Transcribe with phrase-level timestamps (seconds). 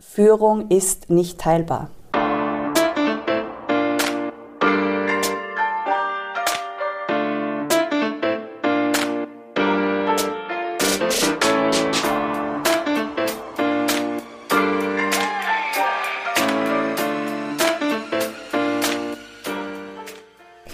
[0.00, 1.90] Führung ist nicht teilbar.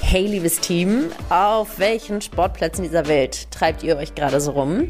[0.00, 4.86] Hey, liebes Team, auf welchen Sportplätzen dieser Welt treibt ihr euch gerade so rum?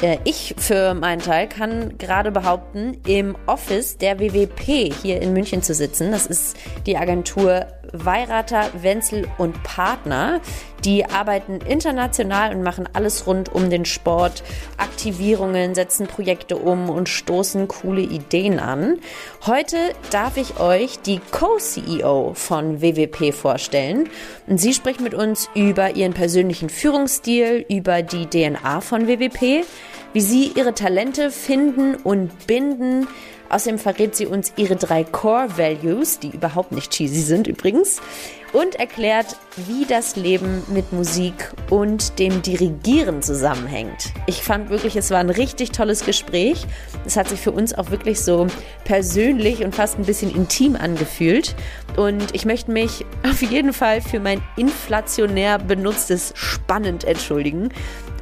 [0.00, 5.62] Äh, ich für meinen Teil kann gerade behaupten, im Office der WWP hier in München
[5.62, 6.12] zu sitzen.
[6.12, 6.56] Das ist
[6.86, 10.40] die Agentur Weirater, Wenzel und Partner.
[10.84, 14.44] Die arbeiten international und machen alles rund um den Sport,
[14.76, 19.00] Aktivierungen, setzen Projekte um und stoßen coole Ideen an.
[19.46, 19.76] Heute
[20.10, 24.08] darf ich euch die Co-CEO von WWP vorstellen.
[24.46, 29.64] Und sie spricht mit uns über ihren persönlichen Führungsstil, über die DNA von WWP,
[30.12, 33.08] wie sie ihre Talente finden und binden,
[33.50, 38.00] Außerdem verrät sie uns ihre drei Core Values, die überhaupt nicht cheesy sind übrigens,
[38.52, 39.36] und erklärt,
[39.66, 44.12] wie das Leben mit Musik und dem Dirigieren zusammenhängt.
[44.26, 46.66] Ich fand wirklich, es war ein richtig tolles Gespräch.
[47.04, 48.46] Es hat sich für uns auch wirklich so
[48.84, 51.54] persönlich und fast ein bisschen intim angefühlt.
[51.96, 57.70] Und ich möchte mich auf jeden Fall für mein inflationär benutztes spannend entschuldigen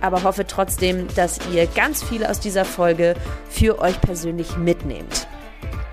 [0.00, 3.14] aber hoffe trotzdem, dass ihr ganz viel aus dieser Folge
[3.48, 5.27] für euch persönlich mitnehmt.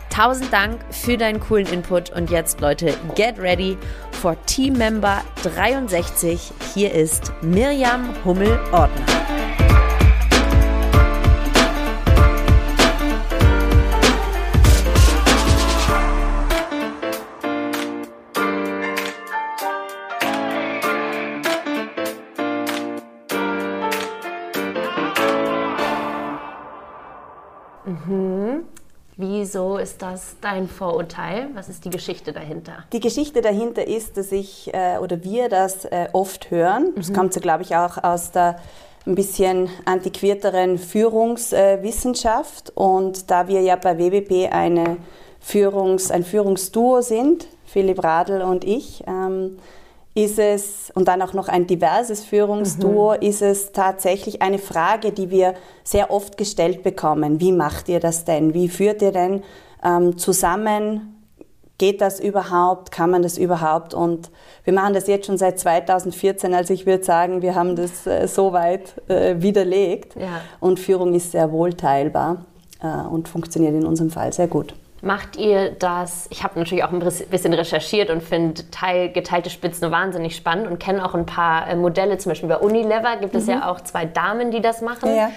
[0.10, 3.78] Tausend Dank für deinen coolen Input und jetzt Leute, get ready
[4.12, 6.52] for Team Member 63.
[6.76, 9.73] Hier ist Mirjam Hummel-Ordner.
[29.54, 31.48] Wieso ist das dein Vorurteil?
[31.54, 32.86] Was ist die Geschichte dahinter?
[32.92, 36.86] Die Geschichte dahinter ist, dass ich äh, oder wir das äh, oft hören.
[36.86, 36.96] Mhm.
[36.96, 38.60] Das kommt so, glaube ich, auch aus der
[39.06, 42.70] ein bisschen antiquierteren Führungswissenschaft.
[42.70, 44.98] Äh, und da wir ja bei WBP eine
[45.40, 49.60] Führungs-, ein Führungsduo sind, Philipp Radl und ich, ähm,
[50.16, 53.28] ist es, und dann auch noch ein diverses Führungsduo, mhm.
[53.28, 57.40] ist es tatsächlich eine Frage, die wir sehr oft gestellt bekommen.
[57.40, 58.54] Wie macht ihr das denn?
[58.54, 59.44] Wie führt ihr denn
[59.84, 61.10] ähm, zusammen?
[61.80, 62.92] Geht das überhaupt?
[62.92, 63.96] Kann man das überhaupt?
[63.96, 64.30] Und
[64.64, 66.54] wir machen das jetzt schon seit 2014.
[66.54, 70.16] Also ich würde sagen, wir haben das äh, so weit äh, widerlegt.
[70.16, 70.42] Ja.
[70.60, 72.46] Und Führung ist sehr wohl teilbar
[72.84, 74.76] äh, und funktioniert in unserem Fall sehr gut.
[75.04, 76.28] Macht ihr das?
[76.30, 80.80] Ich habe natürlich auch ein bisschen recherchiert und finde Teil, geteilte Spitzen wahnsinnig spannend und
[80.80, 82.18] kenne auch ein paar äh, Modelle.
[82.20, 83.64] Zum Beispiel bei Unilever gibt es ja mhm.
[83.64, 85.14] auch zwei Damen, die das machen.
[85.14, 85.30] Ja.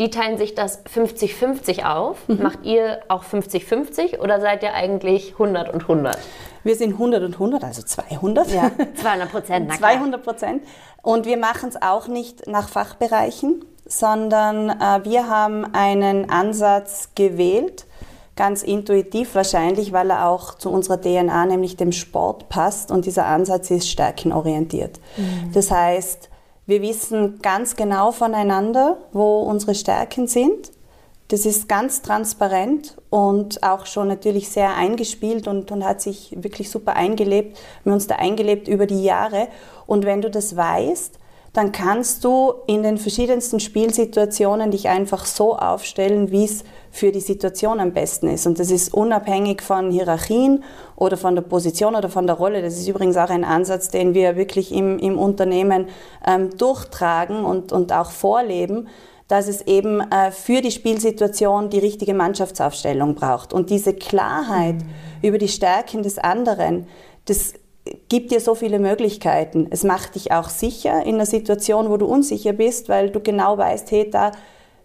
[0.00, 2.26] Die teilen sich das 50-50 auf.
[2.26, 2.42] Mhm.
[2.42, 6.18] Macht ihr auch 50-50 oder seid ihr eigentlich 100 und 100?
[6.64, 8.50] Wir sind 100 und 100, also 200.
[8.50, 9.72] Ja, 200 Prozent.
[9.72, 10.64] 200 Prozent.
[11.00, 17.86] Und wir machen es auch nicht nach Fachbereichen, sondern äh, wir haben einen Ansatz gewählt,
[18.36, 23.26] ganz intuitiv wahrscheinlich, weil er auch zu unserer DNA, nämlich dem Sport, passt und dieser
[23.26, 25.00] Ansatz ist stärkenorientiert.
[25.16, 25.52] Mhm.
[25.52, 26.30] Das heißt,
[26.66, 30.70] wir wissen ganz genau voneinander, wo unsere Stärken sind.
[31.28, 36.70] Das ist ganz transparent und auch schon natürlich sehr eingespielt und, und hat sich wirklich
[36.70, 37.58] super eingelebt.
[37.84, 39.48] Wir uns da eingelebt über die Jahre.
[39.86, 41.18] Und wenn du das weißt,
[41.52, 47.20] dann kannst du in den verschiedensten Spielsituationen dich einfach so aufstellen, wie es für die
[47.20, 48.46] Situation am besten ist.
[48.46, 50.62] Und das ist unabhängig von Hierarchien
[50.94, 52.60] oder von der Position oder von der Rolle.
[52.60, 55.88] Das ist übrigens auch ein Ansatz, den wir wirklich im, im Unternehmen
[56.24, 58.88] ähm, durchtragen und, und auch vorleben
[59.28, 63.54] dass es eben äh, für die Spielsituation die richtige Mannschaftsaufstellung braucht.
[63.54, 64.88] Und diese Klarheit mhm.
[65.22, 66.86] über die Stärken des anderen,
[67.24, 67.54] das
[68.10, 69.68] gibt dir so viele Möglichkeiten.
[69.70, 73.56] Es macht dich auch sicher in einer Situation, wo du unsicher bist, weil du genau
[73.56, 74.32] weißt, hey, da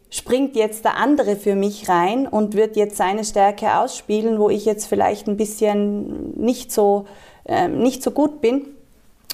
[0.09, 4.65] springt jetzt der andere für mich rein und wird jetzt seine Stärke ausspielen, wo ich
[4.65, 7.05] jetzt vielleicht ein bisschen nicht so,
[7.45, 8.67] äh, nicht so gut bin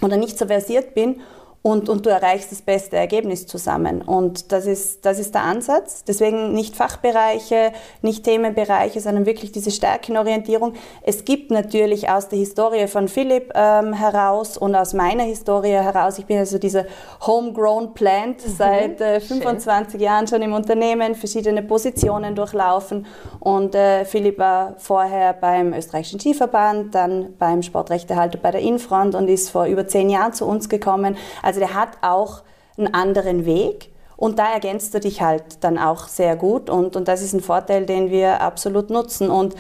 [0.01, 1.21] oder nicht so versiert bin
[1.63, 4.01] und, und du erreichst das beste Ergebnis zusammen.
[4.01, 6.03] Und das ist, das ist der Ansatz.
[6.03, 7.71] Deswegen nicht Fachbereiche,
[8.01, 10.73] nicht Themenbereiche, sondern wirklich diese Stärkenorientierung.
[11.03, 16.19] Es gibt natürlich aus der Historie von Philipp ähm, heraus und aus meiner Historie heraus,
[16.19, 16.85] ich bin also diese
[17.25, 20.01] Homegrown Plant mhm, seit äh, 25 schön.
[20.01, 23.05] Jahren schon im Unternehmen, verschiedene Positionen durchlaufen.
[23.39, 29.29] Und äh, Philipp war vorher beim österreichischen Skiverband, dann beim Sportrechtehalter bei der Infront und
[29.29, 31.15] ist vor über zehn Jahren zu uns gekommen.
[31.41, 32.41] Also also der hat auch
[32.77, 37.07] einen anderen Weg Und da ergänzt du dich halt dann auch sehr gut und, und
[37.07, 39.29] das ist ein Vorteil, den wir absolut nutzen.
[39.29, 39.55] Und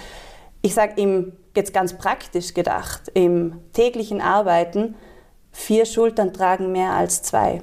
[0.61, 4.95] ich sage ihm jetzt ganz praktisch gedacht, im täglichen Arbeiten,
[5.51, 7.61] vier Schultern tragen mehr als zwei.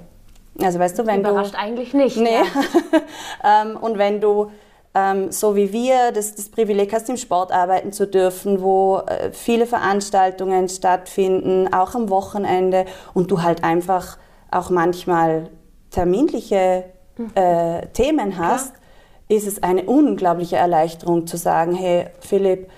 [0.63, 1.59] Also weißt du, wenn Überrascht du...
[1.59, 2.17] eigentlich nicht.
[2.17, 2.37] Nee.
[2.37, 3.01] Ja.
[3.63, 4.51] Ähm, und wenn du
[4.95, 9.33] ähm, so wie wir das, das, Privileg hast, im Sport arbeiten zu dürfen, wo äh,
[9.33, 14.19] viele Veranstaltungen stattfinden, auch am Wochenende und du halt einfach
[14.51, 15.49] auch manchmal
[15.91, 16.85] terminliche
[17.17, 17.31] mhm.
[17.35, 18.83] äh, Themen hast, Klar.
[19.29, 22.69] ist es eine unglaubliche Erleichterung zu sagen, hey Philipp,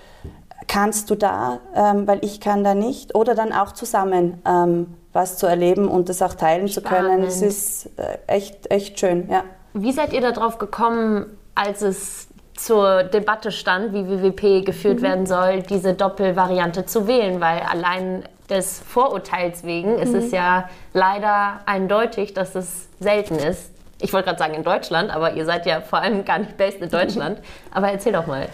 [0.67, 5.37] kannst du da, ähm, weil ich kann da nicht, oder dann auch zusammen ähm, was
[5.37, 6.73] zu erleben und das auch teilen Spannend.
[6.73, 7.23] zu können.
[7.23, 9.43] Es ist äh, echt, echt schön, ja.
[9.73, 15.03] Wie seid ihr darauf gekommen, als es zur Debatte stand, wie WWP geführt mhm.
[15.03, 20.01] werden soll, diese Doppelvariante zu wählen, weil allein des Vorurteils wegen mhm.
[20.01, 23.71] ist es ja leider eindeutig, dass es selten ist.
[23.99, 26.81] Ich wollte gerade sagen in Deutschland, aber ihr seid ja vor allem gar nicht based
[26.81, 27.39] in Deutschland.
[27.71, 28.47] Aber erzähl doch mal.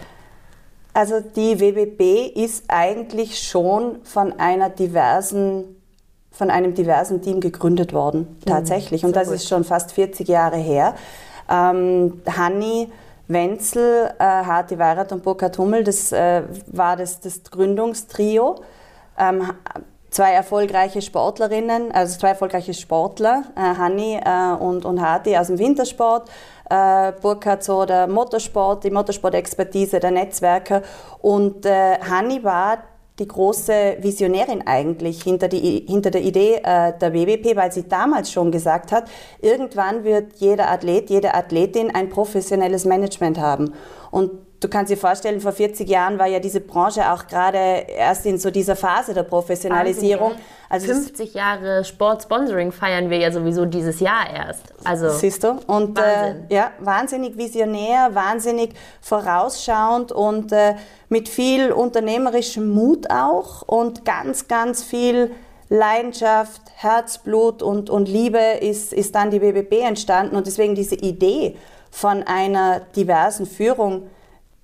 [0.92, 5.76] Also die WWP ist eigentlich schon von einer diversen
[6.32, 8.46] von einem diversen Team gegründet worden, mhm.
[8.46, 9.02] tatsächlich.
[9.02, 9.36] Mhm, Und das gut.
[9.36, 10.94] ist schon fast 40 Jahre her.
[11.50, 12.90] Ähm, Hanni
[13.28, 18.56] Wenzel, äh, Harti Weirat und Burkhard Hummel, das äh, war das, das Gründungstrio.
[19.18, 19.52] Ähm,
[20.10, 25.58] zwei erfolgreiche Sportlerinnen, also zwei erfolgreiche Sportler, äh, Hanni äh, und, und Harti aus dem
[25.58, 26.28] Wintersport,
[26.68, 30.82] äh, Burkhard so der Motorsport, die Motorsport-Expertise, der Netzwerker
[31.20, 32.78] und äh, Hanni war
[33.20, 38.32] die große Visionärin eigentlich hinter, die, hinter der Idee äh, der WWP, weil sie damals
[38.32, 39.04] schon gesagt hat,
[39.40, 43.74] irgendwann wird jeder Athlet, jede Athletin ein professionelles Management haben.
[44.10, 48.26] Und du kannst dir vorstellen, vor 40 Jahren war ja diese Branche auch gerade erst
[48.26, 50.32] in so dieser Phase der Professionalisierung.
[50.68, 54.62] Also 50 Jahre Sportsponsoring feiern wir ja sowieso dieses Jahr erst.
[54.84, 60.74] Also siehst du und äh, ja wahnsinnig visionär, wahnsinnig vorausschauend und äh,
[61.08, 65.32] mit viel unternehmerischem Mut auch und ganz ganz viel
[65.70, 71.56] Leidenschaft, Herzblut und, und Liebe ist, ist dann die BBB entstanden und deswegen diese Idee
[71.90, 74.08] von einer diversen Führung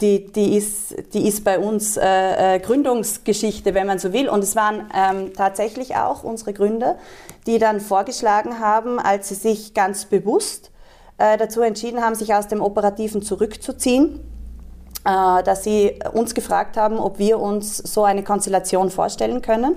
[0.01, 4.29] die, die, ist, die ist bei uns äh, äh, Gründungsgeschichte, wenn man so will.
[4.29, 6.97] Und es waren ähm, tatsächlich auch unsere Gründer,
[7.47, 10.71] die dann vorgeschlagen haben, als sie sich ganz bewusst
[11.17, 14.21] äh, dazu entschieden haben, sich aus dem Operativen zurückzuziehen,
[15.07, 19.77] äh, dass sie uns gefragt haben, ob wir uns so eine Konstellation vorstellen können.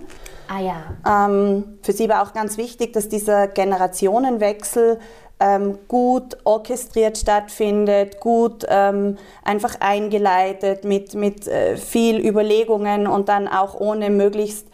[0.49, 1.27] Ah ja.
[1.27, 4.99] Ähm, für sie war auch ganz wichtig, dass dieser Generationenwechsel
[5.39, 13.47] ähm, gut orchestriert stattfindet, gut ähm, einfach eingeleitet mit, mit äh, viel Überlegungen und dann
[13.47, 14.67] auch ohne möglichst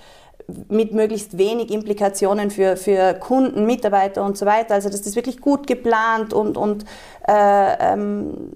[0.70, 4.76] mit möglichst wenig Implikationen für, für Kunden, Mitarbeiter und so weiter.
[4.76, 6.86] Also dass das wirklich gut geplant und, und
[7.28, 8.56] äh, ähm,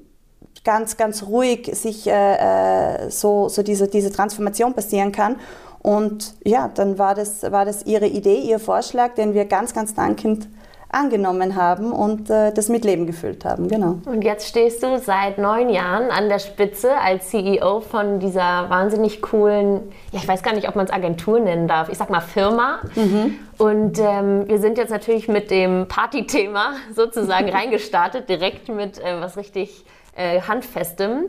[0.63, 5.37] ganz, ganz ruhig sich äh, äh so, so diese, diese Transformation passieren kann.
[5.81, 9.95] Und ja, dann war das, war das ihre Idee, ihr Vorschlag, den wir ganz, ganz
[9.95, 10.47] dankend
[10.89, 13.67] angenommen haben und äh, das mit Leben gefüllt haben.
[13.67, 13.99] Genau.
[14.05, 19.21] Und jetzt stehst du seit neun Jahren an der Spitze als CEO von dieser wahnsinnig
[19.21, 22.21] coolen, ja, ich weiß gar nicht, ob man es Agentur nennen darf, ich sag mal
[22.21, 22.79] Firma.
[22.95, 23.35] Mhm.
[23.59, 29.37] Und ähm, wir sind jetzt natürlich mit dem Party-Thema sozusagen reingestartet, direkt mit äh, was
[29.37, 31.25] richtig äh, Handfestem.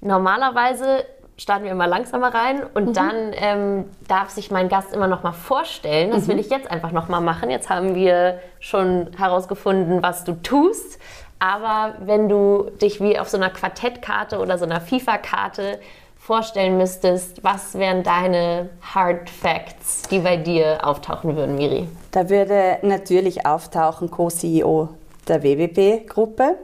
[0.00, 1.04] Normalerweise
[1.36, 2.92] starten wir immer langsamer rein und mhm.
[2.92, 6.10] dann ähm, darf sich mein Gast immer noch mal vorstellen.
[6.10, 6.32] Das mhm.
[6.32, 7.50] will ich jetzt einfach noch mal machen.
[7.50, 10.98] Jetzt haben wir schon herausgefunden, was du tust.
[11.38, 15.80] Aber wenn du dich wie auf so einer Quartettkarte oder so einer FIFA-Karte
[16.16, 21.88] vorstellen müsstest, was wären deine Hard Facts, die bei dir auftauchen würden, Miri?
[22.12, 24.90] Da würde natürlich auftauchen Co-CEO
[25.26, 26.58] der WWP-Gruppe.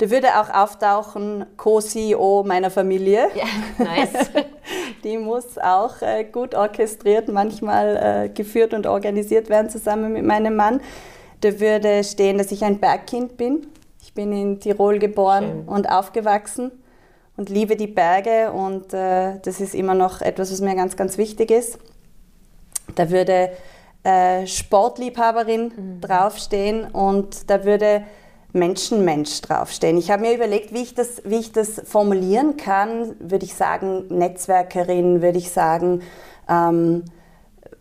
[0.00, 3.28] Da würde auch auftauchen Co-CEO meiner Familie.
[3.34, 3.44] Ja,
[3.84, 4.30] nice.
[5.04, 10.56] Die muss auch äh, gut orchestriert, manchmal äh, geführt und organisiert werden, zusammen mit meinem
[10.56, 10.80] Mann.
[11.42, 13.66] Da würde stehen, dass ich ein Bergkind bin.
[14.02, 15.68] Ich bin in Tirol geboren Schön.
[15.68, 16.72] und aufgewachsen
[17.36, 21.18] und liebe die Berge und äh, das ist immer noch etwas, was mir ganz, ganz
[21.18, 21.78] wichtig ist.
[22.94, 23.50] Da würde
[24.02, 26.00] äh, Sportliebhaberin mhm.
[26.00, 28.04] draufstehen und da würde
[28.52, 29.96] Menschenmensch draufstehen.
[29.98, 33.14] Ich habe mir überlegt, wie ich, das, wie ich das formulieren kann.
[33.20, 36.02] Würde ich sagen, Netzwerkerin, würde ich sagen.
[36.48, 37.04] Ähm,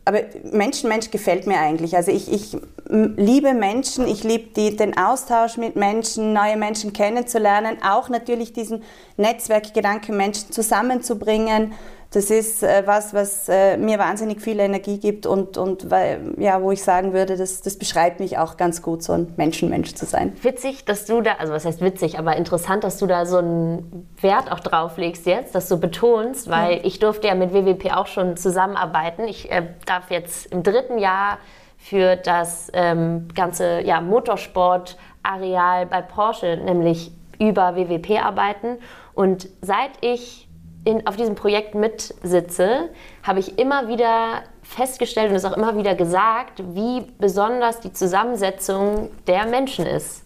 [0.05, 0.21] aber
[0.51, 1.95] Menschenmensch gefällt mir eigentlich.
[1.95, 2.57] Also ich, ich
[2.89, 8.83] liebe Menschen, ich liebe den Austausch mit Menschen, neue Menschen kennenzulernen, auch natürlich diesen
[9.17, 11.73] Netzwerkgedanken, Menschen zusammenzubringen,
[12.11, 16.59] Das ist äh, was, was äh, mir wahnsinnig viel Energie gibt und, und weil, ja,
[16.59, 20.07] wo ich sagen würde, das, das beschreibt mich auch ganz gut, so ein Menschenmensch zu
[20.07, 20.35] sein.
[20.41, 24.09] Witzig, dass du da, also was heißt witzig, aber interessant, dass du da so einen
[24.21, 26.79] Wert auch drauf legst jetzt, dass du betonst, weil ja.
[26.83, 29.27] ich durfte ja mit WWP auch schon zusammenarbeiten.
[29.27, 31.37] Ich äh, darf jetzt im dritten Jahr
[31.77, 38.79] für das ähm, ganze ja, Motorsportareal bei Porsche, nämlich über WWP arbeiten.
[39.13, 40.48] Und seit ich
[40.85, 42.89] in, auf diesem Projekt mitsitze,
[43.23, 49.09] habe ich immer wieder festgestellt und es auch immer wieder gesagt, wie besonders die Zusammensetzung
[49.27, 50.25] der Menschen ist.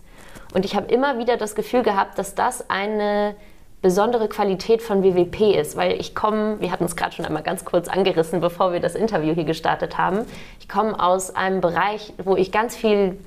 [0.54, 3.36] Und ich habe immer wieder das Gefühl gehabt, dass das eine
[3.82, 7.66] besondere Qualität von WWP ist, weil ich komme, wir hatten es gerade schon einmal ganz
[7.66, 10.26] kurz angerissen, bevor wir das Interview hier gestartet haben,
[10.60, 13.20] ich komme aus einem Bereich, wo ich ganz viel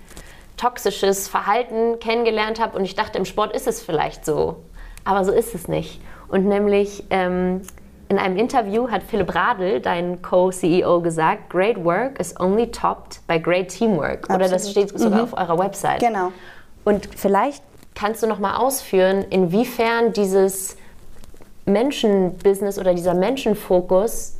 [0.56, 4.56] toxisches Verhalten kennengelernt habe und ich dachte, im Sport ist es vielleicht so,
[5.04, 6.00] aber so ist es nicht.
[6.28, 7.62] Und nämlich ähm,
[8.08, 13.38] in einem Interview hat Philipp Radl, dein Co-CEO, gesagt, Great work is only topped by
[13.38, 14.24] great teamwork.
[14.24, 14.40] Absolut.
[14.40, 15.24] Oder das steht sogar mhm.
[15.24, 16.00] auf eurer Website.
[16.00, 16.32] Genau.
[16.84, 17.62] Und vielleicht
[17.94, 20.76] kannst du noch mal ausführen, inwiefern dieses
[21.64, 24.36] Menschenbusiness oder dieser Menschenfokus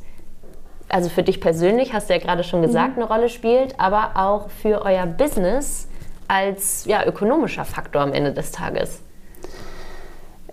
[0.89, 3.03] also für dich persönlich, hast du ja gerade schon gesagt, mhm.
[3.03, 5.87] eine Rolle spielt, aber auch für euer Business
[6.27, 9.01] als ja, ökonomischer Faktor am Ende des Tages.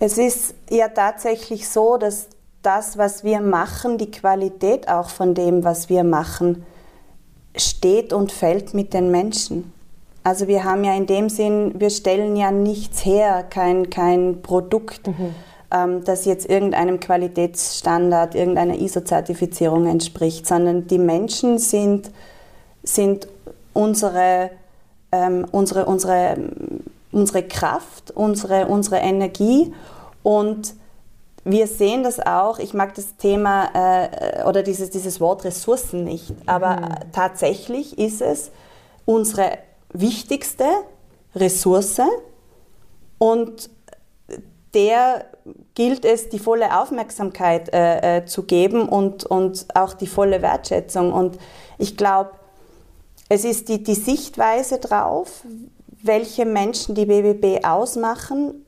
[0.01, 2.29] Es ist ja tatsächlich so, dass
[2.63, 6.65] das, was wir machen, die Qualität auch von dem, was wir machen,
[7.57, 9.73] steht und fällt mit den Menschen.
[10.25, 15.07] Also wir haben ja in dem Sinn, wir stellen ja nichts her, kein, kein Produkt,
[15.07, 15.35] mhm.
[15.71, 22.11] ähm, das jetzt irgendeinem Qualitätsstandard, irgendeiner ISO-Zertifizierung entspricht, sondern die Menschen sind,
[22.83, 23.29] sind
[23.75, 24.51] unsere,
[25.13, 26.39] ähm, unsere, unsere,
[27.15, 29.73] unsere Kraft, unsere, unsere Energie
[30.23, 30.75] und
[31.45, 36.33] wir sehen das auch, ich mag das Thema äh, oder dieses, dieses Wort Ressourcen nicht,
[36.47, 37.13] aber mhm.
[37.13, 38.51] tatsächlich ist es
[39.05, 39.59] unsere
[39.93, 40.65] wichtigste
[41.35, 42.01] Ressource
[43.19, 43.71] und
[44.73, 45.27] der
[45.75, 51.13] gilt es, die volle Aufmerksamkeit äh, äh, zu geben und, und auch die volle Wertschätzung.
[51.13, 51.39] Und
[51.79, 52.31] ich glaube,
[53.29, 55.45] es ist die, die Sichtweise drauf,
[56.07, 58.67] welche Menschen die BBB ausmachen,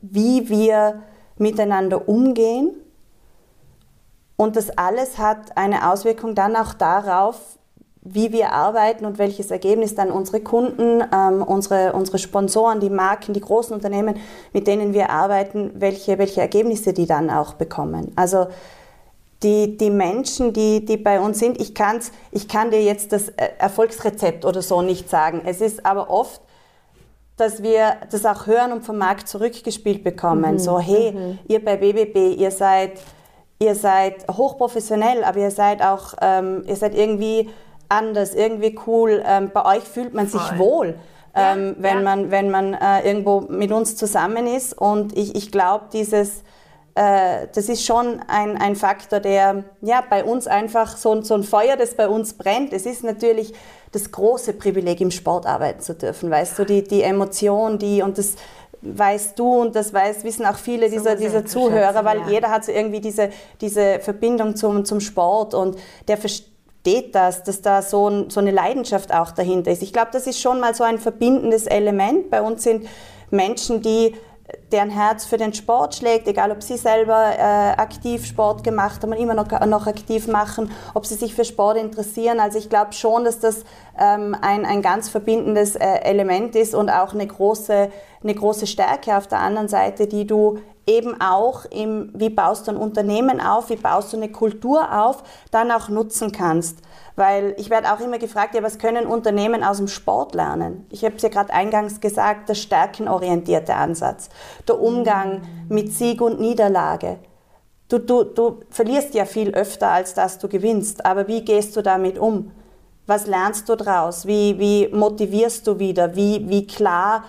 [0.00, 1.02] wie wir
[1.38, 2.70] miteinander umgehen.
[4.36, 7.58] Und das alles hat eine Auswirkung dann auch darauf,
[8.02, 13.32] wie wir arbeiten und welches Ergebnis dann unsere Kunden, ähm, unsere, unsere Sponsoren, die Marken,
[13.32, 14.16] die großen Unternehmen,
[14.52, 18.12] mit denen wir arbeiten, welche, welche Ergebnisse die dann auch bekommen.
[18.16, 18.48] Also
[19.44, 23.28] die, die Menschen, die, die bei uns sind, ich, kann's, ich kann dir jetzt das
[23.28, 25.42] Erfolgsrezept oder so nicht sagen.
[25.44, 26.40] Es ist aber oft
[27.36, 30.52] dass wir das auch hören und vom Markt zurückgespielt bekommen.
[30.52, 30.58] Mhm.
[30.58, 31.38] So, hey, mhm.
[31.48, 32.92] ihr bei BBB, ihr seid,
[33.58, 37.50] ihr seid hochprofessionell, aber ihr seid auch, ähm, ihr seid irgendwie
[37.88, 39.22] anders, irgendwie cool.
[39.26, 40.58] Ähm, bei euch fühlt man sich Voll.
[40.58, 40.94] wohl.
[41.34, 42.02] Ähm, ja, wenn, ja.
[42.02, 44.78] man, wenn man äh, irgendwo mit uns zusammen ist.
[44.78, 46.44] Und ich, ich glaube, dieses,
[46.94, 51.42] äh, das ist schon ein, ein Faktor, der ja, bei uns einfach so, so ein
[51.42, 52.72] Feuer, das bei uns brennt.
[52.72, 53.52] Es ist natürlich
[53.92, 56.30] das große Privileg, im Sport arbeiten zu dürfen.
[56.30, 58.34] Weißt du, die, die Emotion, die und das
[58.84, 62.28] weißt du und das weiß, wissen auch viele dieser, so dieser Zuhörer, weil ja.
[62.28, 67.62] jeder hat so irgendwie diese, diese Verbindung zum, zum Sport und der versteht das, dass
[67.62, 69.82] da so, ein, so eine Leidenschaft auch dahinter ist.
[69.82, 72.30] Ich glaube, das ist schon mal so ein verbindendes Element.
[72.30, 72.86] Bei uns sind
[73.30, 74.14] Menschen, die
[74.72, 79.12] deren Herz für den Sport schlägt, egal ob sie selber äh, aktiv Sport gemacht haben
[79.12, 82.40] und immer noch, noch aktiv machen, ob sie sich für Sport interessieren.
[82.40, 83.64] Also ich glaube schon, dass das
[83.98, 87.90] ähm, ein, ein ganz verbindendes äh, Element ist und auch eine große,
[88.22, 92.72] eine große Stärke auf der anderen Seite, die du eben auch im, wie baust du
[92.72, 96.78] ein Unternehmen auf, wie baust du eine Kultur auf, dann auch nutzen kannst.
[97.16, 100.86] Weil ich werde auch immer gefragt, ja, was können Unternehmen aus dem Sport lernen?
[100.90, 104.28] Ich habe es ja gerade eingangs gesagt, der stärkenorientierte Ansatz,
[104.66, 107.18] der Umgang mit Sieg und Niederlage.
[107.88, 111.82] Du, du, du verlierst ja viel öfter, als dass du gewinnst, aber wie gehst du
[111.82, 112.50] damit um?
[113.06, 114.26] Was lernst du daraus?
[114.26, 116.16] Wie, wie motivierst du wieder?
[116.16, 117.24] Wie, wie klar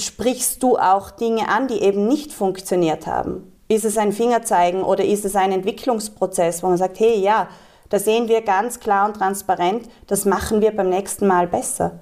[0.00, 3.52] sprichst du auch Dinge an, die eben nicht funktioniert haben?
[3.68, 7.48] Ist es ein Fingerzeigen oder ist es ein Entwicklungsprozess, wo man sagt, hey, ja,
[7.88, 12.00] da sehen wir ganz klar und transparent, das machen wir beim nächsten Mal besser.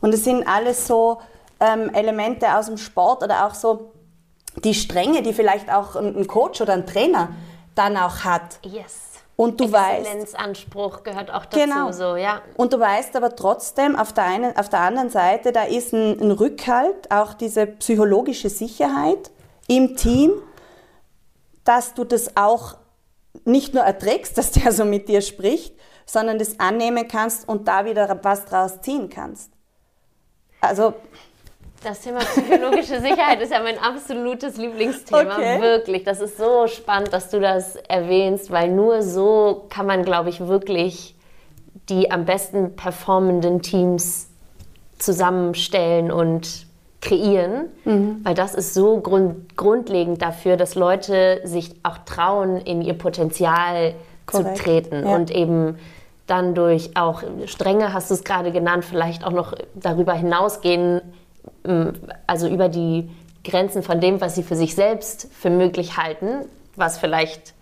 [0.00, 1.18] Und es sind alles so
[1.60, 3.92] ähm, Elemente aus dem Sport oder auch so
[4.64, 7.30] die Strenge, die vielleicht auch ein Coach oder ein Trainer
[7.74, 8.58] dann auch hat.
[8.62, 9.07] Yes.
[9.40, 11.64] Und du Exzellenzanspruch gehört auch dazu.
[11.64, 11.92] Genau.
[11.92, 12.42] So, ja.
[12.56, 16.20] Und du weißt aber trotzdem, auf der, einen, auf der anderen Seite, da ist ein,
[16.20, 19.30] ein Rückhalt, auch diese psychologische Sicherheit
[19.68, 20.32] im Team,
[21.62, 22.78] dass du das auch
[23.44, 25.72] nicht nur erträgst, dass der so mit dir spricht,
[26.04, 29.52] sondern das annehmen kannst und da wieder was draus ziehen kannst.
[30.60, 30.94] Also
[31.82, 35.36] das Thema psychologische Sicherheit ist ja mein absolutes Lieblingsthema.
[35.36, 35.60] Okay.
[35.60, 36.04] Wirklich.
[36.04, 40.40] Das ist so spannend, dass du das erwähnst, weil nur so kann man, glaube ich,
[40.46, 41.14] wirklich
[41.88, 44.28] die am besten performenden Teams
[44.98, 46.66] zusammenstellen und
[47.00, 48.20] kreieren, mhm.
[48.24, 53.94] weil das ist so grund, grundlegend dafür, dass Leute sich auch trauen, in ihr Potenzial
[54.26, 54.56] Korrekt.
[54.56, 55.14] zu treten ja.
[55.14, 55.78] und eben
[56.26, 61.00] dann durch auch Strenge, hast du es gerade genannt, vielleicht auch noch darüber hinausgehen,
[62.26, 63.10] also über die
[63.44, 67.54] Grenzen von dem, was sie für sich selbst für möglich halten, was vielleicht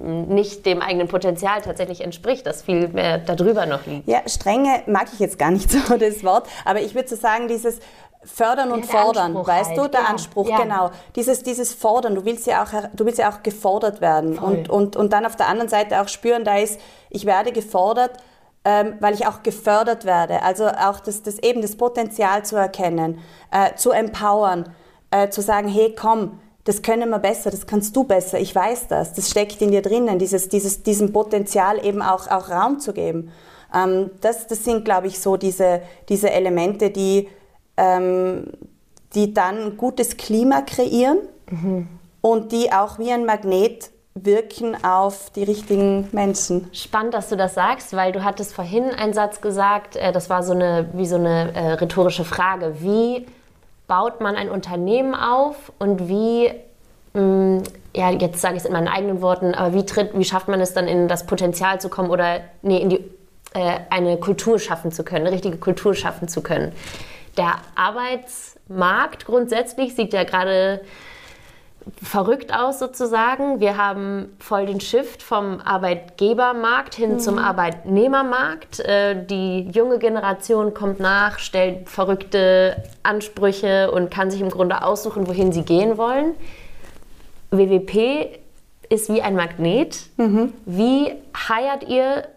[0.00, 4.06] nicht dem eigenen Potenzial tatsächlich entspricht, das viel mehr darüber noch liegt.
[4.06, 7.48] Ja, strenge mag ich jetzt gar nicht so das Wort, aber ich würde so sagen,
[7.48, 7.80] dieses
[8.24, 9.78] Fördern und Fordern, weißt halt.
[9.78, 10.06] du, der ja.
[10.06, 10.60] Anspruch, ja.
[10.60, 10.90] genau.
[11.16, 14.96] Dieses, dieses Fordern, du willst ja auch, du willst ja auch gefordert werden und, und,
[14.96, 16.80] und dann auf der anderen Seite auch spüren, da ist,
[17.10, 18.10] ich werde gefordert,
[18.68, 20.42] ähm, weil ich auch gefördert werde.
[20.42, 23.18] Also auch das, das eben das Potenzial zu erkennen,
[23.50, 24.68] äh, zu empowern,
[25.10, 28.88] äh, zu sagen, hey, komm, das können wir besser, das kannst du besser, ich weiß
[28.88, 32.92] das, das steckt in dir drinnen, dieses, dieses, diesem Potenzial eben auch, auch Raum zu
[32.92, 33.32] geben.
[33.74, 37.26] Ähm, das, das sind, glaube ich, so diese, diese Elemente, die,
[37.78, 38.52] ähm,
[39.14, 41.20] die dann ein gutes Klima kreieren
[41.50, 41.88] mhm.
[42.20, 43.92] und die auch wie ein Magnet
[44.24, 46.68] wirken auf die richtigen Menschen.
[46.72, 50.42] Spannend, dass du das sagst, weil du hattest vorhin einen Satz gesagt, äh, das war
[50.42, 52.76] so eine, wie so eine äh, rhetorische Frage.
[52.80, 53.26] Wie
[53.86, 56.50] baut man ein Unternehmen auf und wie,
[57.14, 57.62] mh, mm,
[57.96, 60.60] ja, jetzt sage ich es in meinen eigenen Worten, aber wie, tritt, wie schafft man
[60.60, 63.04] es dann in das Potenzial zu kommen oder nee, in die,
[63.54, 66.72] äh, eine Kultur schaffen zu können, eine richtige Kultur schaffen zu können?
[67.36, 70.80] Der Arbeitsmarkt grundsätzlich sieht ja gerade
[72.02, 73.60] verrückt aus sozusagen.
[73.60, 77.18] Wir haben voll den Shift vom Arbeitgebermarkt hin mhm.
[77.20, 78.80] zum Arbeitnehmermarkt.
[78.80, 85.26] Äh, die junge Generation kommt nach, stellt verrückte Ansprüche und kann sich im Grunde aussuchen,
[85.26, 86.34] wohin sie gehen wollen.
[87.50, 88.38] WWP
[88.88, 90.06] ist wie ein Magnet.
[90.16, 90.52] Mhm.
[90.64, 91.12] Wie
[91.48, 92.28] heiert ihr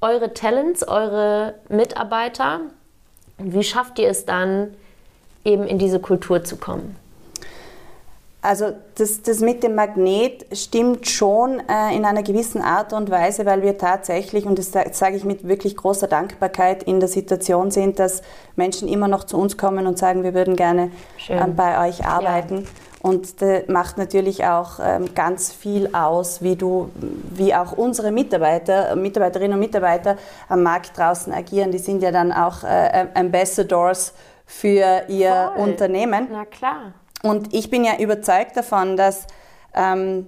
[0.00, 2.60] eure Talents, eure Mitarbeiter?
[3.38, 4.74] Und wie schafft ihr es dann,
[5.44, 6.96] eben in diese Kultur zu kommen?
[8.42, 13.44] Also das, das mit dem Magnet stimmt schon äh, in einer gewissen Art und Weise,
[13.44, 17.98] weil wir tatsächlich, und das sage ich mit wirklich großer Dankbarkeit, in der Situation sind,
[17.98, 18.22] dass
[18.56, 20.90] Menschen immer noch zu uns kommen und sagen, wir würden gerne
[21.28, 22.62] ähm, bei euch arbeiten.
[22.62, 22.68] Ja.
[23.02, 26.90] Und das macht natürlich auch ähm, ganz viel aus, wie du,
[27.30, 30.16] wie auch unsere Mitarbeiter, Mitarbeiterinnen und Mitarbeiter
[30.48, 31.72] am Markt draußen agieren.
[31.72, 34.14] Die sind ja dann auch äh, Ambassadors
[34.46, 35.68] für ihr Voll.
[35.68, 36.28] Unternehmen.
[36.30, 36.92] Na klar.
[37.22, 39.26] Und ich bin ja überzeugt davon, dass
[39.74, 40.26] ähm,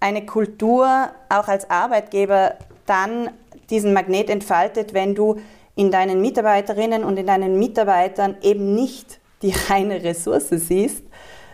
[0.00, 2.54] eine Kultur auch als Arbeitgeber
[2.86, 3.30] dann
[3.70, 5.40] diesen Magnet entfaltet, wenn du
[5.74, 11.04] in deinen Mitarbeiterinnen und in deinen Mitarbeitern eben nicht die reine Ressource siehst,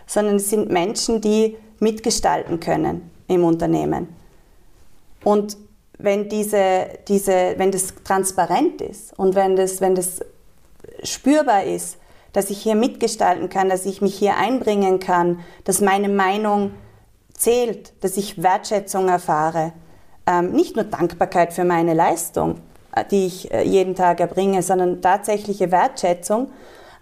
[0.07, 4.15] sondern es sind Menschen, die mitgestalten können im Unternehmen.
[5.23, 5.57] Und
[5.97, 10.21] wenn, diese, diese, wenn das transparent ist und wenn das, wenn das
[11.03, 11.97] spürbar ist,
[12.35, 16.71] dass ich hier mitgestalten kann, dass ich mich hier einbringen kann, dass meine Meinung
[17.33, 19.71] zählt, dass ich Wertschätzung erfahre.
[20.27, 22.59] Ähm, nicht nur Dankbarkeit für meine Leistung,
[22.93, 26.51] äh, die ich äh, jeden Tag erbringe, sondern tatsächliche Wertschätzung.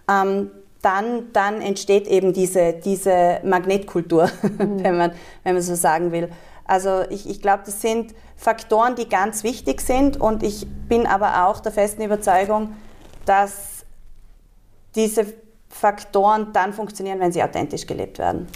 [0.08, 4.84] Ähm, dann, dann entsteht eben diese, diese Magnetkultur, mhm.
[4.84, 6.28] wenn, man, wenn man so sagen will.
[6.64, 11.48] Also ich, ich glaube, das sind Faktoren, die ganz wichtig sind und ich bin aber
[11.48, 12.76] auch der festen Überzeugung,
[13.26, 13.73] dass
[14.94, 15.26] diese
[15.68, 18.48] Faktoren dann funktionieren, wenn sie authentisch gelebt werden.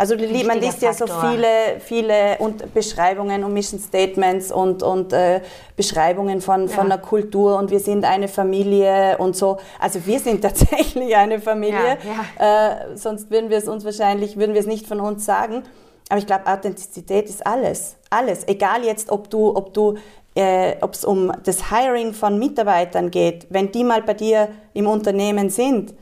[0.00, 5.42] Also man liest ja so viele, viele und Beschreibungen und Mission Statements und, und äh,
[5.76, 6.74] Beschreibungen von, ja.
[6.74, 9.58] von einer Kultur und wir sind eine Familie und so.
[9.78, 11.98] Also wir sind tatsächlich eine Familie,
[12.38, 12.92] ja, ja.
[12.92, 15.64] Äh, sonst würden wir es uns wahrscheinlich, würden wir es nicht von uns sagen.
[16.08, 17.96] Aber ich glaube, Authentizität ist alles.
[18.08, 18.48] Alles.
[18.48, 19.98] Egal jetzt, ob du, ob du
[20.34, 24.86] äh, ob es um das Hiring von Mitarbeitern geht, wenn die mal bei dir im
[24.86, 25.94] Unternehmen sind,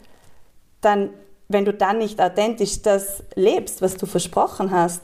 [0.81, 1.11] dann,
[1.49, 5.03] wenn du dann nicht authentisch das lebst, was du versprochen hast,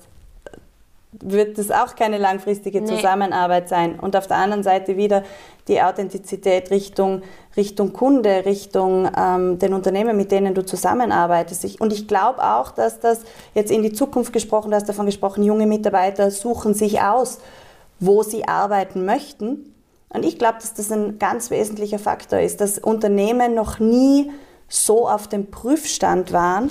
[1.20, 2.86] wird das auch keine langfristige nee.
[2.86, 3.98] Zusammenarbeit sein.
[4.00, 5.22] Und auf der anderen Seite wieder
[5.68, 7.22] die Authentizität Richtung,
[7.56, 11.64] Richtung Kunde, Richtung ähm, den Unternehmen, mit denen du zusammenarbeitest.
[11.64, 13.20] Ich, und ich glaube auch, dass das
[13.54, 17.38] jetzt in die Zukunft gesprochen, du hast davon gesprochen, junge Mitarbeiter suchen sich aus
[18.00, 19.74] wo sie arbeiten möchten.
[20.08, 24.30] Und ich glaube, dass das ein ganz wesentlicher Faktor ist, dass Unternehmen noch nie
[24.68, 26.70] so auf dem Prüfstand waren,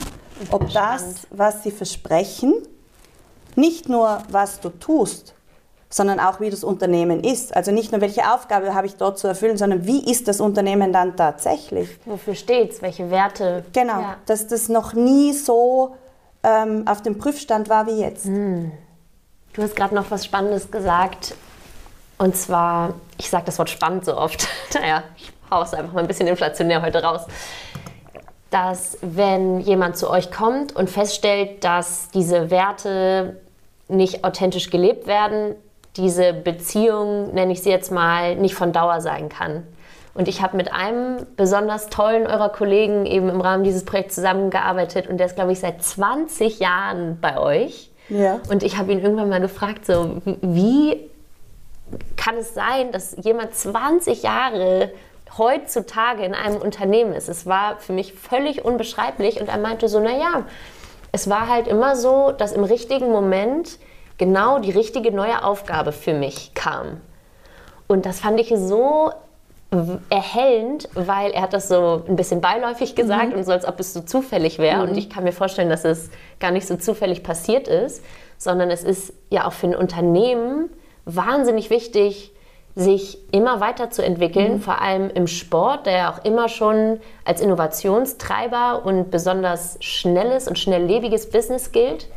[0.52, 2.54] ob das, was sie versprechen,
[3.56, 5.36] nicht nur, was du tust,
[5.90, 7.56] sondern auch, wie das Unternehmen ist.
[7.56, 10.92] Also nicht nur, welche Aufgabe habe ich dort zu erfüllen, sondern wie ist das Unternehmen
[10.92, 11.88] dann tatsächlich?
[12.06, 12.82] Wofür steht es?
[12.82, 13.64] Welche Werte?
[13.74, 14.16] Genau, ja.
[14.26, 15.96] dass das noch nie so
[16.42, 18.26] ähm, auf dem Prüfstand war wie jetzt.
[18.26, 18.72] Hm.
[19.54, 21.36] Du hast gerade noch was Spannendes gesagt.
[22.18, 24.48] Und zwar, ich sage das Wort spannend so oft.
[24.74, 27.22] naja, ich hau es einfach mal ein bisschen inflationär heute raus.
[28.50, 33.40] Dass, wenn jemand zu euch kommt und feststellt, dass diese Werte
[33.88, 35.56] nicht authentisch gelebt werden,
[35.98, 39.68] diese Beziehung, nenne ich sie jetzt mal, nicht von Dauer sein kann.
[40.16, 45.08] Und ich habe mit einem besonders tollen eurer Kollegen eben im Rahmen dieses Projekts zusammengearbeitet
[45.08, 47.92] und der ist, glaube ich, seit 20 Jahren bei euch.
[48.10, 48.40] Ja.
[48.50, 51.10] Und ich habe ihn irgendwann mal gefragt, so, wie
[52.18, 54.92] kann es sein, dass jemand 20 Jahre
[55.38, 57.30] heutzutage in einem Unternehmen ist?
[57.30, 60.46] Es war für mich völlig unbeschreiblich und er meinte so, naja,
[61.12, 63.78] es war halt immer so, dass im richtigen Moment
[64.18, 67.02] genau die richtige neue Aufgabe für mich kam.
[67.88, 69.12] Und das fand ich so
[70.10, 73.38] erhellend, weil er hat das so ein bisschen beiläufig gesagt mhm.
[73.38, 74.84] und so, als ob es so zufällig wäre.
[74.84, 74.90] Mhm.
[74.90, 76.10] Und ich kann mir vorstellen, dass es
[76.40, 78.04] gar nicht so zufällig passiert ist,
[78.38, 80.70] sondern es ist ja auch für ein Unternehmen
[81.06, 82.32] wahnsinnig wichtig,
[82.76, 84.60] sich immer weiterzuentwickeln, mhm.
[84.60, 90.58] vor allem im Sport, der ja auch immer schon als Innovationstreiber und besonders schnelles und
[90.58, 92.08] schnelllebiges Business gilt.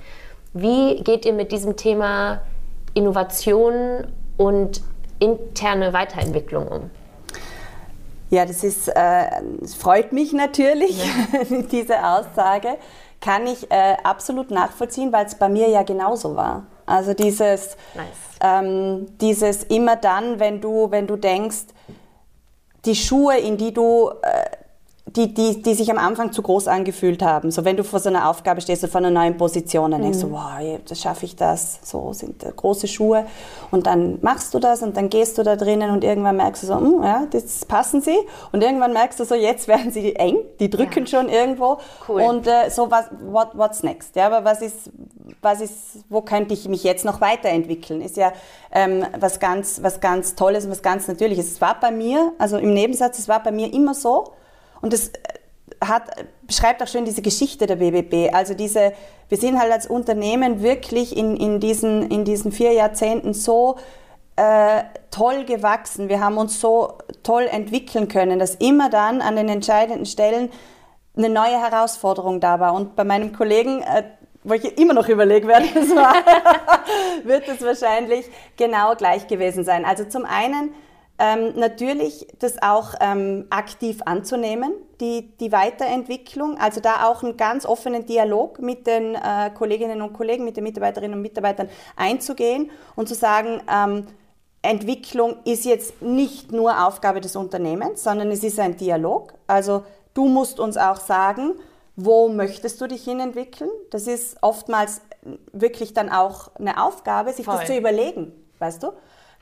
[0.55, 2.41] Wie geht ihr mit diesem Thema
[2.95, 4.07] Innovation
[4.39, 4.81] und
[5.19, 6.91] interne Weiterentwicklung um?
[8.31, 9.31] Ja, das ist, äh,
[9.79, 11.45] freut mich natürlich, ja.
[11.71, 12.77] diese Aussage.
[13.21, 16.67] Kann ich äh, absolut nachvollziehen, weil es bei mir ja genauso war.
[16.85, 18.07] Also dieses, nice.
[18.41, 21.67] ähm, dieses immer dann, wenn du, wenn du denkst,
[22.85, 24.45] die Schuhe, in die du äh,
[25.09, 27.53] die, die, die sich am Anfang zu groß angefühlt haben.
[27.53, 30.05] So wenn du vor so einer Aufgabe stehst, so vor einer neuen Position, dann mhm.
[30.07, 30.33] denkst du, mhm.
[30.33, 33.25] wow, das schaffe ich das, so sind große Schuhe.
[33.71, 36.67] Und dann machst du das und dann gehst du da drinnen und irgendwann merkst du
[36.67, 38.17] so, hm, ja, das passen sie.
[38.51, 41.07] Und irgendwann merkst du so, jetzt werden sie eng, die drücken ja.
[41.07, 41.79] schon irgendwo.
[42.09, 42.23] Cool.
[42.23, 44.17] Und äh, so, was, what, what's next?
[44.17, 44.91] Ja, aber was ist,
[45.41, 48.01] was ist, wo könnte ich mich jetzt noch weiterentwickeln?
[48.01, 48.33] Ist ja
[48.73, 51.53] ähm, was, ganz, was ganz Tolles und was ganz Natürliches.
[51.53, 54.33] Es war bei mir, also im Nebensatz, es war bei mir immer so,
[54.81, 55.13] und das äh,
[55.85, 56.05] hat,
[56.43, 58.35] beschreibt auch schön diese Geschichte der BBB.
[58.35, 58.93] Also diese,
[59.29, 63.77] wir sind halt als Unternehmen wirklich in, in, diesen, in diesen vier Jahrzehnten so
[64.37, 66.09] äh, toll gewachsen.
[66.09, 70.51] Wir haben uns so toll entwickeln können, dass immer dann an den entscheidenden Stellen
[71.17, 72.75] eine neue Herausforderung da war.
[72.75, 74.05] Und bei meinem Kollegen, äh,
[74.45, 76.15] wo ich immer noch überlege, wer das war,
[77.25, 79.85] wird es wahrscheinlich genau gleich gewesen sein.
[79.85, 80.75] Also zum einen
[81.19, 87.65] ähm, natürlich das auch ähm, aktiv anzunehmen, die, die Weiterentwicklung, also da auch einen ganz
[87.65, 93.09] offenen Dialog mit den äh, Kolleginnen und Kollegen, mit den Mitarbeiterinnen und Mitarbeitern einzugehen und
[93.09, 94.07] zu sagen, ähm,
[94.63, 99.35] Entwicklung ist jetzt nicht nur Aufgabe des Unternehmens, sondern es ist ein Dialog.
[99.47, 101.53] Also du musst uns auch sagen,
[101.95, 103.71] wo möchtest du dich hin entwickeln?
[103.91, 105.01] Das ist oftmals
[105.53, 107.57] wirklich dann auch eine Aufgabe, sich Voll.
[107.57, 108.89] das zu überlegen, weißt du?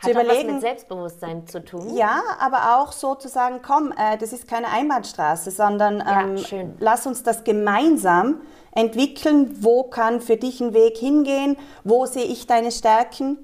[0.05, 0.49] Hat zu überlegen.
[0.49, 1.95] was mit Selbstbewusstsein zu tun?
[1.97, 7.23] Ja, aber auch sozusagen, komm, äh, das ist keine Einbahnstraße, sondern ähm, ja, lass uns
[7.23, 8.41] das gemeinsam
[8.73, 9.57] entwickeln.
[9.61, 11.57] Wo kann für dich ein Weg hingehen?
[11.85, 13.39] Wo sehe ich deine Stärken?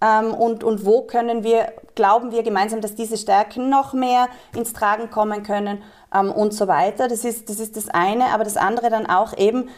[0.00, 4.72] Ähm, und, und wo können wir, glauben wir gemeinsam, dass diese Stärken noch mehr ins
[4.72, 5.82] Tragen kommen können
[6.14, 7.08] ähm, und so weiter.
[7.08, 9.68] Das ist, das ist das eine, aber das andere dann auch eben,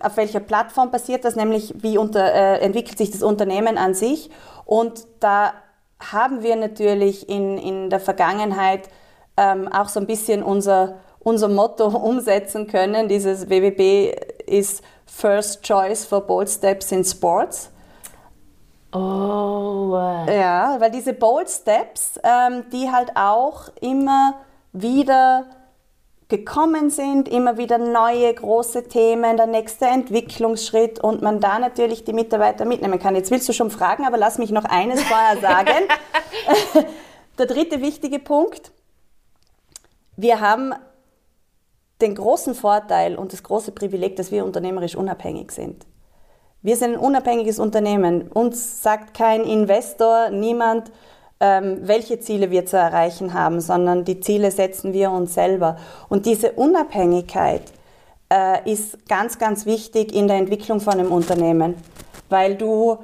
[0.00, 4.30] auf welcher Plattform passiert das, nämlich wie unter, äh, entwickelt sich das Unternehmen an sich.
[4.64, 5.52] Und da
[6.12, 8.88] haben wir natürlich in, in der Vergangenheit
[9.36, 13.08] ähm, auch so ein bisschen unser, unser Motto umsetzen können.
[13.08, 14.14] Dieses WWB
[14.46, 17.70] ist First Choice for Bold Steps in Sports.
[18.92, 19.96] Oh.
[20.28, 24.34] Ja, weil diese Bold Steps, ähm, die halt auch immer
[24.72, 25.46] wieder
[26.38, 32.12] gekommen sind, immer wieder neue große Themen, der nächste Entwicklungsschritt und man da natürlich die
[32.12, 33.14] Mitarbeiter mitnehmen kann.
[33.14, 35.86] Jetzt willst du schon fragen, aber lass mich noch eines vorher sagen.
[37.38, 38.72] der dritte wichtige Punkt.
[40.16, 40.74] Wir haben
[42.00, 45.86] den großen Vorteil und das große Privileg, dass wir unternehmerisch unabhängig sind.
[46.62, 48.26] Wir sind ein unabhängiges Unternehmen.
[48.28, 50.90] Uns sagt kein Investor, niemand,
[51.40, 55.76] ähm, welche Ziele wir zu erreichen haben, sondern die Ziele setzen wir uns selber.
[56.08, 57.62] Und diese Unabhängigkeit
[58.32, 61.74] äh, ist ganz, ganz wichtig in der Entwicklung von einem Unternehmen,
[62.28, 62.98] weil du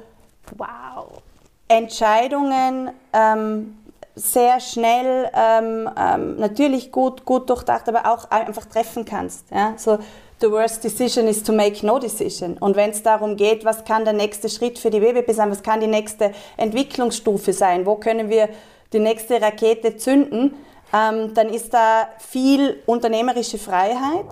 [0.57, 1.21] wow.
[1.67, 3.77] Entscheidungen ähm,
[4.15, 9.49] sehr schnell, ähm, ähm, natürlich gut, gut durchdacht, aber auch einfach treffen kannst.
[9.51, 9.73] Ja?
[9.77, 9.99] So,
[10.41, 12.57] the worst decision is to make no decision.
[12.57, 15.63] Und wenn es darum geht, was kann der nächste Schritt für die WWP sein, was
[15.63, 18.49] kann die nächste Entwicklungsstufe sein, wo können wir
[18.91, 20.55] die nächste Rakete zünden,
[20.93, 24.25] ähm, dann ist da viel unternehmerische Freiheit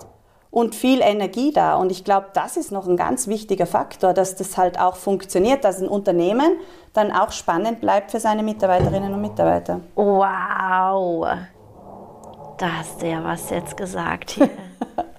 [0.50, 1.76] und viel Energie da.
[1.76, 5.64] Und ich glaube, das ist noch ein ganz wichtiger Faktor, dass das halt auch funktioniert,
[5.64, 6.58] dass ein Unternehmen
[6.92, 9.80] dann auch spannend bleibt für seine Mitarbeiterinnen und Mitarbeiter.
[9.94, 11.26] Wow,
[12.58, 14.50] da hast du ja was jetzt gesagt hier.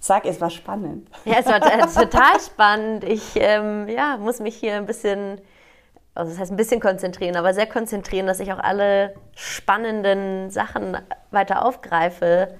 [0.00, 1.08] Sag, es war spannend.
[1.24, 1.60] Ja, es war
[2.10, 3.04] total spannend.
[3.04, 5.40] Ich ähm, ja, muss mich hier ein bisschen,
[6.14, 10.96] also das heißt ein bisschen konzentrieren, aber sehr konzentrieren, dass ich auch alle spannenden Sachen
[11.30, 12.54] weiter aufgreife,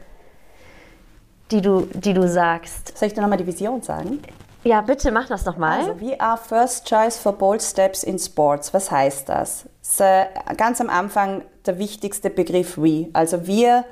[1.50, 2.96] die du, die du sagst.
[2.98, 4.20] Soll ich dir nochmal die Vision sagen?
[4.64, 5.78] Ja, bitte mach das nochmal.
[5.78, 8.74] Also, we are first choice for bold steps in sports.
[8.74, 9.66] Was heißt das?
[9.96, 13.08] das ganz am Anfang der wichtigste Begriff we.
[13.12, 13.84] Also wir,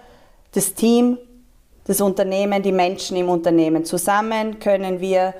[0.52, 1.18] das Team,
[1.87, 3.85] das Unternehmen, die Menschen im Unternehmen.
[3.85, 5.35] Zusammen können wir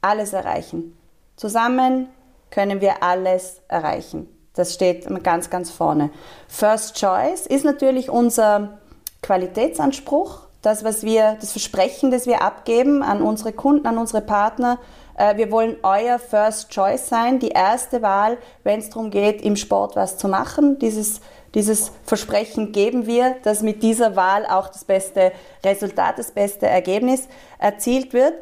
[0.00, 0.96] alles erreichen.
[1.36, 2.08] Zusammen
[2.50, 4.28] können wir alles erreichen.
[4.54, 6.10] Das steht ganz, ganz vorne.
[6.48, 8.78] First Choice ist natürlich unser
[9.22, 14.78] Qualitätsanspruch, das, was wir, das Versprechen, das wir abgeben an unsere Kunden, an unsere Partner.
[15.16, 19.56] Äh, wir wollen euer First Choice sein, die erste Wahl, wenn es darum geht, im
[19.56, 20.78] Sport was zu machen.
[20.80, 21.20] Dieses
[21.54, 25.32] dieses Versprechen geben wir, dass mit dieser Wahl auch das beste
[25.64, 28.34] Resultat, das beste Ergebnis erzielt wird.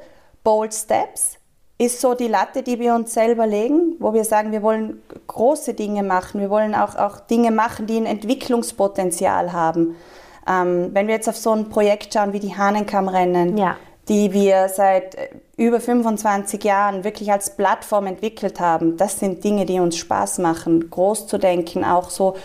[0.42, 1.38] Bold Steps
[1.78, 5.74] ist so die Latte, die wir uns selber legen, wo wir sagen, wir wollen große
[5.74, 9.96] Dinge machen, wir wollen auch, auch Dinge machen, die ein Entwicklungspotenzial haben.
[10.48, 13.76] Ähm, wenn wir jetzt auf so ein Projekt schauen wie die Hahnenkammrennen, ja.
[14.08, 15.16] die wir seit
[15.56, 20.88] über 25 Jahren wirklich als Plattform entwickelt haben, das sind Dinge, die uns Spaß machen,
[20.88, 22.36] groß zu denken, auch so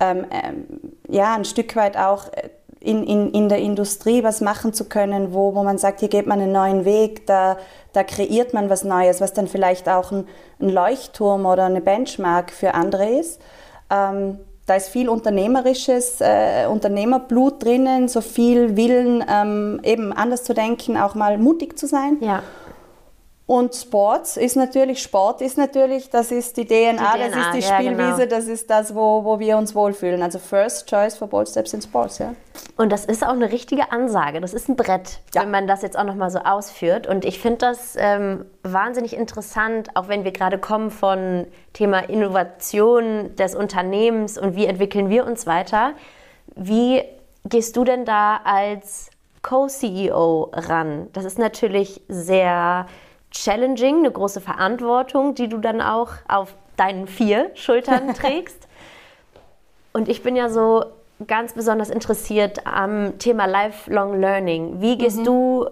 [0.00, 0.66] ähm, ähm,
[1.08, 2.48] ja, ein Stück weit auch äh,
[2.80, 6.26] in, in, in der Industrie was machen zu können, wo, wo man sagt, hier geht
[6.26, 7.58] man einen neuen Weg, da,
[7.92, 10.26] da kreiert man was Neues, was dann vielleicht auch ein,
[10.60, 13.40] ein Leuchtturm oder eine Benchmark für andere ist.
[13.90, 20.54] Ähm, da ist viel unternehmerisches äh, Unternehmerblut drinnen, so viel Willen, ähm, eben anders zu
[20.54, 22.18] denken, auch mal mutig zu sein.
[22.20, 22.42] Ja.
[23.50, 27.54] Und Sports ist natürlich, Sport ist natürlich, das ist die DNA, die DNA das ist
[27.54, 28.36] die Spielwiese, ja, genau.
[28.36, 30.22] das ist das, wo, wo wir uns wohlfühlen.
[30.22, 32.36] Also First Choice for Bold Steps in Sports, ja.
[32.76, 35.42] Und das ist auch eine richtige Ansage, das ist ein Brett, ja.
[35.42, 37.08] wenn man das jetzt auch nochmal so ausführt.
[37.08, 43.34] Und ich finde das ähm, wahnsinnig interessant, auch wenn wir gerade kommen von Thema Innovation
[43.34, 45.94] des Unternehmens und wie entwickeln wir uns weiter.
[46.54, 47.02] Wie
[47.46, 49.10] gehst du denn da als
[49.42, 51.08] Co-CEO ran?
[51.14, 52.86] Das ist natürlich sehr
[53.30, 58.68] challenging, eine große Verantwortung, die du dann auch auf deinen vier Schultern trägst.
[59.92, 60.84] Und ich bin ja so
[61.26, 64.80] ganz besonders interessiert am Thema Lifelong Learning.
[64.80, 65.24] Wie gehst mhm.
[65.24, 65.66] du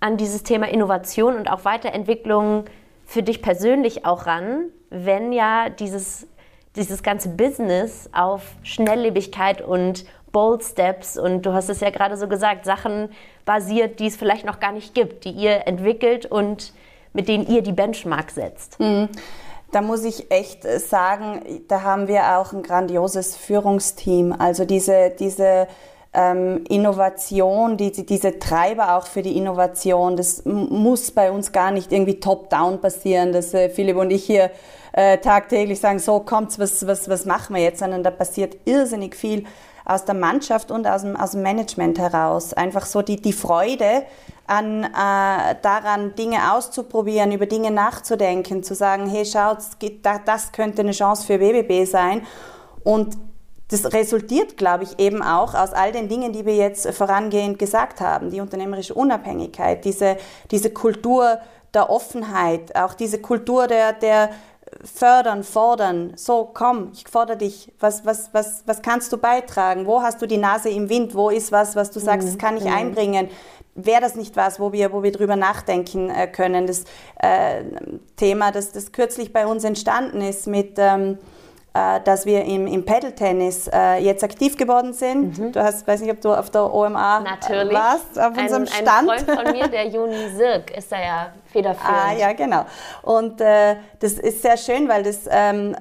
[0.00, 2.64] an dieses Thema Innovation und auch Weiterentwicklung
[3.04, 6.26] für dich persönlich auch ran, wenn ja dieses,
[6.76, 12.28] dieses ganze Business auf Schnelllebigkeit und Bold Steps und du hast es ja gerade so
[12.28, 13.10] gesagt, Sachen
[13.44, 16.72] basiert, die es vielleicht noch gar nicht gibt, die ihr entwickelt und
[17.12, 18.78] mit denen ihr die Benchmark setzt?
[18.78, 19.08] Mhm.
[19.72, 24.34] Da muss ich echt sagen, da haben wir auch ein grandioses Führungsteam.
[24.36, 25.68] Also diese, diese
[26.12, 31.92] ähm, Innovation, die, diese Treiber auch für die Innovation, das muss bei uns gar nicht
[31.92, 34.50] irgendwie top-down passieren, dass äh, Philipp und ich hier
[34.92, 39.14] äh, tagtäglich sagen, so kommt's, was, was, was machen wir jetzt, sondern da passiert irrsinnig
[39.14, 39.44] viel
[39.90, 42.54] aus der Mannschaft und aus dem, aus dem Management heraus.
[42.54, 44.04] Einfach so die, die Freude
[44.46, 49.58] an, äh, daran, Dinge auszuprobieren, über Dinge nachzudenken, zu sagen, hey, schaut,
[50.24, 52.22] das könnte eine Chance für BBB sein.
[52.84, 53.16] Und
[53.68, 58.00] das resultiert, glaube ich, eben auch aus all den Dingen, die wir jetzt vorangehend gesagt
[58.00, 58.30] haben.
[58.30, 60.16] Die unternehmerische Unabhängigkeit, diese,
[60.50, 61.38] diese Kultur
[61.74, 64.30] der Offenheit, auch diese Kultur der, der
[64.84, 66.12] fördern, fordern.
[66.16, 67.72] So, komm, ich fordere dich.
[67.80, 69.86] Was, was, was, was kannst du beitragen?
[69.86, 71.14] Wo hast du die Nase im Wind?
[71.14, 72.72] Wo ist was, was du sagst, das kann ich mhm.
[72.72, 73.28] einbringen?
[73.74, 76.66] Wäre das nicht was, wo wir, wo wir drüber nachdenken äh, können?
[76.66, 76.84] Das
[77.16, 77.64] äh,
[78.16, 80.74] Thema, das, das kürzlich bei uns entstanden ist mit...
[80.78, 81.39] Ähm, äh,
[81.72, 85.38] dass wir im, im Paddle-Tennis äh, jetzt aktiv geworden sind.
[85.38, 85.52] Mhm.
[85.52, 87.72] Du hast, weiß nicht, ob du auf der OMA Natürlich.
[87.72, 89.08] warst, auf ein, unserem Stand.
[89.08, 91.96] Ein Freund von mir, der Juni Sirk, ist da ja federführend.
[91.96, 92.64] Ah, ja, genau.
[93.02, 95.76] Und äh, das ist sehr schön, weil das ähm,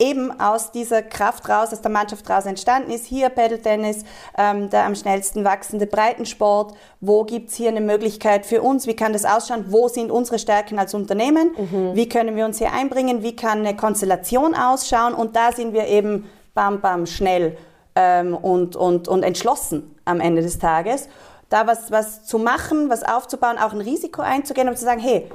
[0.00, 3.06] eben aus dieser Kraft raus, aus der Mannschaft raus entstanden ist.
[3.06, 4.04] Hier Paddle-Tennis,
[4.36, 6.74] ähm, der am schnellsten wachsende Breitensport.
[7.00, 8.86] Wo gibt es hier eine Möglichkeit für uns?
[8.86, 9.66] Wie kann das ausschauen?
[9.68, 11.50] Wo sind unsere Stärken als Unternehmen?
[11.56, 11.94] Mhm.
[11.94, 13.22] Wie können wir uns hier einbringen?
[13.22, 15.14] Wie kann eine Konstellation ausschauen?
[15.14, 17.56] Und da sind wir eben bam, bam, schnell
[17.94, 21.08] ähm, und, und, und entschlossen am Ende des Tages.
[21.50, 25.28] da was, was zu machen, was aufzubauen, auch ein Risiko einzugehen und zu sagen, hey,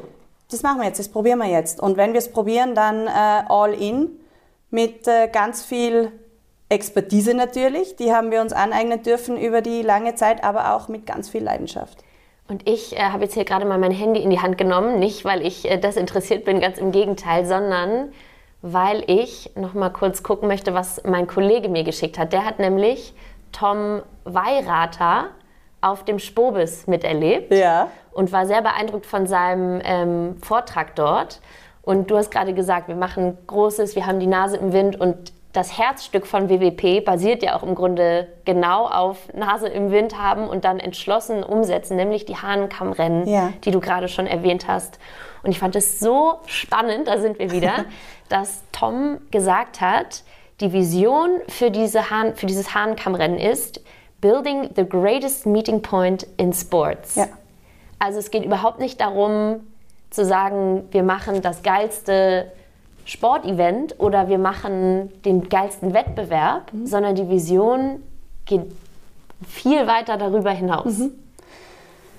[0.50, 1.80] das machen wir jetzt, das probieren wir jetzt.
[1.80, 4.10] Und wenn wir es probieren, dann äh, all in
[4.70, 6.12] mit äh, ganz viel
[6.70, 11.06] Expertise natürlich, die haben wir uns aneignen dürfen über die lange Zeit, aber auch mit
[11.06, 12.00] ganz viel Leidenschaft.
[12.48, 15.26] Und ich äh, habe jetzt hier gerade mal mein Handy in die Hand genommen, nicht
[15.26, 18.12] weil ich äh, desinteressiert bin, ganz im Gegenteil, sondern
[18.62, 22.34] weil ich noch mal kurz gucken möchte, was mein Kollege mir geschickt hat.
[22.34, 23.14] Der hat nämlich
[23.52, 25.28] Tom Weirater
[25.82, 27.90] auf dem Spobis miterlebt Ja.
[28.12, 31.42] und war sehr beeindruckt von seinem ähm, Vortrag dort.
[31.86, 35.32] Und du hast gerade gesagt, wir machen Großes, wir haben die Nase im Wind und
[35.54, 40.50] das Herzstück von WWP basiert ja auch im Grunde genau auf Nase im Wind haben
[40.50, 43.54] und dann entschlossen umsetzen, nämlich die Hahnenkammrennen, Ja.
[43.64, 45.00] die du gerade schon erwähnt hast.
[45.44, 47.86] Und ich fand es so spannend, da sind wir wieder,
[48.30, 50.24] dass Tom gesagt hat,
[50.60, 53.82] die Vision für, diese Hahn, für dieses Hahnenkammrennen ist,
[54.20, 57.16] Building the greatest meeting point in sports.
[57.16, 57.28] Ja.
[58.00, 59.68] Also es geht überhaupt nicht darum
[60.16, 62.52] zu sagen, wir machen das geilste
[63.06, 66.88] Sportevent oder wir machen den geilsten Wettbewerb, Mhm.
[66.88, 68.02] sondern die Vision
[68.46, 68.64] geht
[69.48, 70.98] viel weiter darüber hinaus.
[70.98, 71.12] Mhm.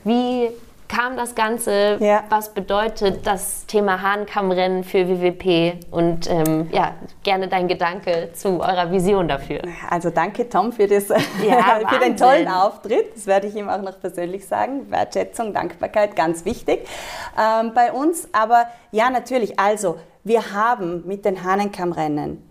[0.04, 0.48] Wie
[0.88, 1.98] kam das Ganze?
[2.00, 2.24] Ja.
[2.28, 5.86] Was bedeutet das Thema Hahnkammrennen für WWP?
[5.90, 9.62] Und ähm, ja, gerne dein Gedanke zu eurer Vision dafür.
[9.88, 13.14] Also danke Tom für, das, für den tollen Auftritt.
[13.14, 14.90] Das werde ich ihm auch noch persönlich sagen.
[14.90, 16.86] Wertschätzung, Dankbarkeit, ganz wichtig
[17.38, 18.28] ähm, bei uns.
[18.32, 19.58] Aber ja, natürlich.
[19.58, 22.50] Also wir haben mit den Hahnenkammrennen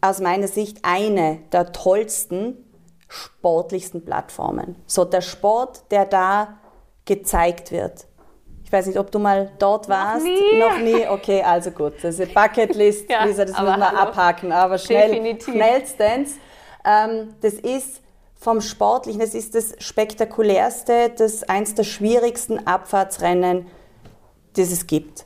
[0.00, 2.58] aus meiner Sicht eine der tollsten,
[3.08, 4.76] sportlichsten Plattformen.
[4.86, 6.58] So der Sport, der da
[7.04, 8.06] gezeigt wird.
[8.64, 10.24] Ich weiß nicht, ob du mal dort warst.
[10.24, 10.58] nie.
[10.58, 11.06] Noch nie?
[11.06, 11.94] Okay, also gut.
[12.02, 13.98] Das ist eine Bucketlist, Ja, Lisa, das müssen wir hallo.
[13.98, 14.52] abhaken.
[14.52, 15.52] Aber schnell, Definitiv.
[15.54, 16.34] schnellstens.
[16.84, 18.00] Ähm, das ist
[18.34, 23.66] vom Sportlichen, das ist das spektakulärste, das eins der schwierigsten Abfahrtsrennen,
[24.56, 25.24] das es gibt.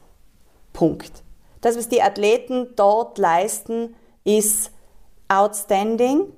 [0.73, 1.23] Punkt.
[1.61, 4.71] Das, was die Athleten dort leisten, ist
[5.29, 6.33] outstanding.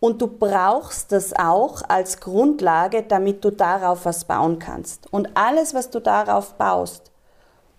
[0.00, 5.12] Und du brauchst das auch als Grundlage, damit du darauf was bauen kannst.
[5.12, 7.10] Und alles, was du darauf baust,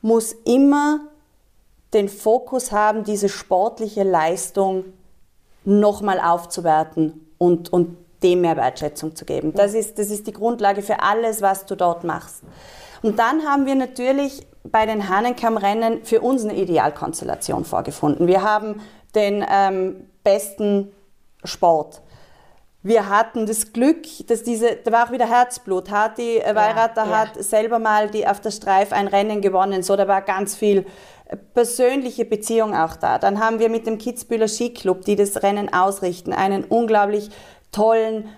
[0.02, 1.00] muss immer
[1.94, 4.86] den Fokus haben, diese sportliche Leistung
[5.64, 9.54] nochmal aufzuwerten und, und dem mehr Wertschätzung zu geben.
[9.54, 12.44] Das ist, das ist die Grundlage für alles, was du dort machst.
[13.02, 18.28] Und dann haben wir natürlich bei den Hahnenkammrennen für uns eine Idealkonstellation vorgefunden.
[18.28, 18.82] Wir haben
[19.16, 20.92] den ähm, besten
[21.46, 22.02] Sport.
[22.82, 25.92] Wir hatten das Glück, dass diese, da war auch wieder Herzblut.
[25.92, 27.18] Hati äh, Weirater ja.
[27.20, 29.84] hat selber mal die, auf der Streif ein Rennen gewonnen.
[29.84, 30.86] So, da war ganz viel
[31.26, 33.20] äh, persönliche Beziehung auch da.
[33.20, 37.30] Dann haben wir mit dem Kitzbühler Skiclub, die das Rennen ausrichten, einen unglaublich
[37.74, 38.30] tollen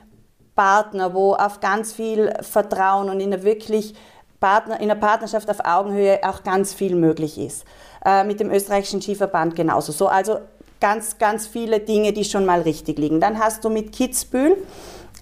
[0.56, 3.94] Partner, wo auf ganz viel Vertrauen und in einer wirklich
[4.40, 7.64] Partner, in einer Partnerschaft auf Augenhöhe auch ganz viel möglich ist.
[8.04, 9.92] Äh, mit dem österreichischen Skiverband genauso.
[9.92, 10.40] So, also
[10.82, 13.22] ganz, ganz viele Dinge, die schon mal richtig liegen.
[13.22, 14.58] Dann hast du mit Kitzbühel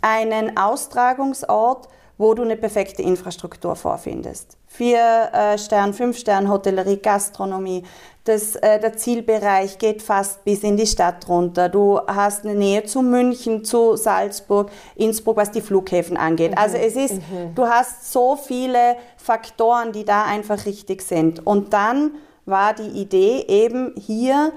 [0.02, 4.58] einen Austragungsort, wo du eine perfekte Infrastruktur vorfindest.
[4.67, 7.84] Vier äh, Stern, fünf Stern Hotellerie, Gastronomie.
[8.26, 11.69] Das, äh, der Zielbereich geht fast bis in die Stadt runter.
[11.69, 16.58] Du hast eine Nähe zu München, zu Salzburg, Innsbruck, was die Flughäfen angeht.
[16.58, 17.22] Also es ist,
[17.56, 21.45] du hast so viele Faktoren, die da einfach richtig sind.
[21.48, 22.12] Und dann
[22.45, 24.52] war die Idee eben hier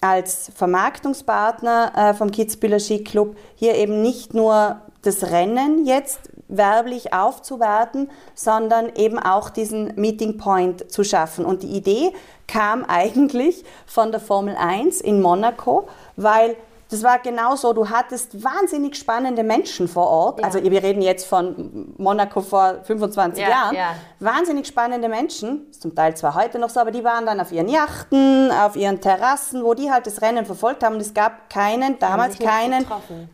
[0.00, 8.10] als Vermarktungspartner äh, vom Kitzbühler Skiclub hier eben nicht nur das Rennen jetzt werblich aufzuwerten,
[8.34, 11.44] sondern eben auch diesen Meeting Point zu schaffen.
[11.44, 12.12] Und die Idee
[12.46, 16.56] kam eigentlich von der Formel 1 in Monaco, weil
[16.90, 20.40] das war genau so, du hattest wahnsinnig spannende Menschen vor Ort.
[20.40, 20.46] Ja.
[20.46, 23.76] Also wir reden jetzt von Monaco vor 25 Ja, Jahren.
[23.76, 23.94] ja.
[24.18, 27.68] Wahnsinnig spannende Menschen, zum Teil zwar heute noch so, aber die waren dann auf ihren
[27.68, 30.96] Yachten, auf ihren Terrassen, wo die halt das Rennen verfolgt haben.
[30.96, 32.84] Und es gab keinen, damals keinen,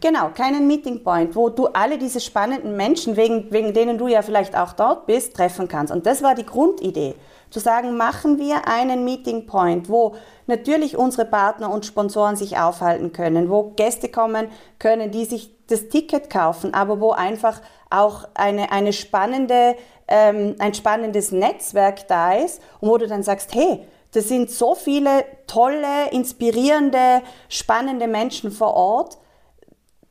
[0.00, 4.22] genau, keinen Meeting Point, wo du alle diese spannenden Menschen, wegen, wegen denen du ja
[4.22, 5.92] vielleicht auch dort bist, treffen kannst.
[5.92, 7.14] Und das war die Grundidee.
[7.56, 10.14] Zu sagen, machen wir einen Meeting Point, wo
[10.46, 15.88] natürlich unsere Partner und Sponsoren sich aufhalten können, wo Gäste kommen können, die sich das
[15.88, 19.74] Ticket kaufen, aber wo einfach auch eine, eine spannende,
[20.06, 23.80] ähm, ein spannendes Netzwerk da ist und wo du dann sagst, hey,
[24.12, 29.16] das sind so viele tolle, inspirierende, spannende Menschen vor Ort.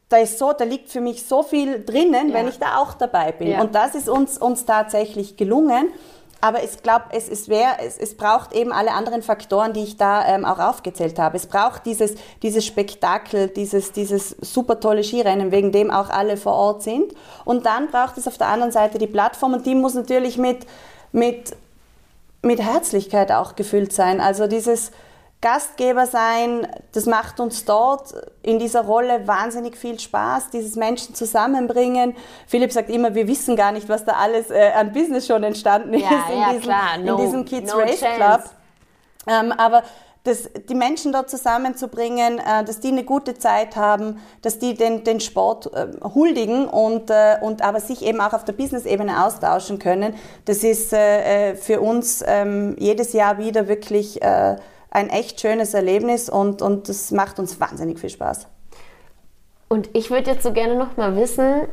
[0.10, 2.34] Da ist so, da liegt für mich so viel drinnen, Ja.
[2.34, 3.50] wenn ich da auch dabei bin.
[3.50, 3.62] Ja.
[3.62, 5.90] Und das ist uns, uns tatsächlich gelungen.
[6.42, 10.28] Aber ich glaube, es, es, es, es braucht eben alle anderen Faktoren, die ich da
[10.28, 11.38] ähm, auch aufgezählt habe.
[11.38, 16.54] Es braucht dieses, dieses Spektakel, dieses, dieses super tolle Skirennen, wegen dem auch alle vor
[16.54, 17.14] Ort sind.
[17.46, 20.66] Und dann braucht es auf der anderen Seite die Plattform und die muss natürlich mit,
[21.12, 21.56] mit,
[22.42, 24.22] mit Herzlichkeit auch gefüllt sein.
[24.22, 24.92] Also dieses
[25.46, 32.16] Gastgeber sein, das macht uns dort in dieser Rolle wahnsinnig viel Spaß, dieses Menschen zusammenbringen.
[32.48, 35.94] Philipp sagt immer, wir wissen gar nicht, was da alles äh, an Business schon entstanden
[35.94, 37.06] ja, ist in, ja, diesem.
[37.06, 38.16] No, in diesem Kids no Race chance.
[38.16, 38.44] Club.
[39.28, 39.84] Ähm, aber
[40.24, 45.04] das, die Menschen dort zusammenzubringen, äh, dass die eine gute Zeit haben, dass die den,
[45.04, 49.78] den Sport äh, huldigen und, äh, und aber sich eben auch auf der Business-Ebene austauschen
[49.78, 50.16] können,
[50.46, 54.56] das ist äh, äh, für uns ähm, jedes Jahr wieder wirklich äh,
[54.96, 58.48] ein echt schönes Erlebnis und, und das macht uns wahnsinnig viel Spaß.
[59.68, 61.64] Und ich würde jetzt so gerne noch mal wissen,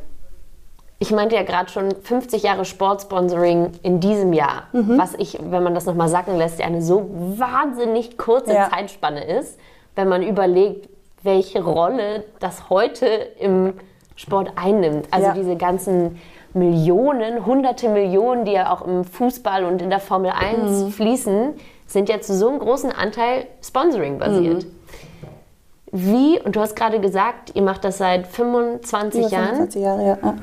[0.99, 4.99] ich meinte ja gerade schon 50 Jahre Sportsponsoring in diesem Jahr, Mhm.
[4.99, 8.71] was ich, wenn man das noch mal sacken lässt, ja eine so wahnsinnig kurze Ja.
[8.71, 9.59] Zeitspanne ist,
[9.97, 10.89] wenn man überlegt,
[11.25, 13.75] welche Rolle das heute im
[14.17, 15.09] Sport einnimmt.
[15.11, 15.35] Also Ja.
[15.35, 16.21] diese ganzen
[16.55, 20.91] Millionen, hunderte Millionen, die ja auch im Fußball und in der Formel 1 Mhm.
[20.91, 21.55] fließen,
[21.93, 24.65] sind ja zu so einem großen Anteil Sponsoring basiert.
[24.65, 24.73] Mhm.
[25.93, 29.47] Wie, und du hast gerade gesagt, ihr macht das seit 25 Über Jahren.
[29.47, 30.35] 25 Jahre, ja.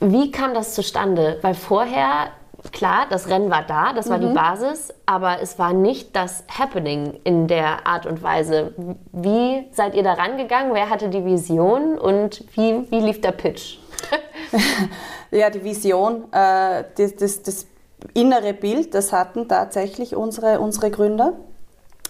[0.00, 1.38] Wie kam das zustande?
[1.42, 2.28] Weil vorher,
[2.72, 7.20] klar, das Rennen war da, das war die Basis, aber es war nicht das Happening
[7.24, 8.72] in der Art und Weise.
[9.12, 10.72] Wie seid ihr da rangegangen?
[10.72, 13.78] Wer hatte die Vision und wie, wie lief der Pitch?
[15.30, 17.66] Ja, die Vision, äh, das, das, das
[18.14, 21.34] innere Bild, das hatten tatsächlich unsere, unsere Gründer.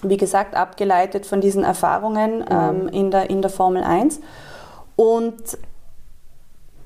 [0.02, 4.20] Wie gesagt, abgeleitet von diesen Erfahrungen ähm, in, der, in der Formel 1.
[4.94, 5.58] Und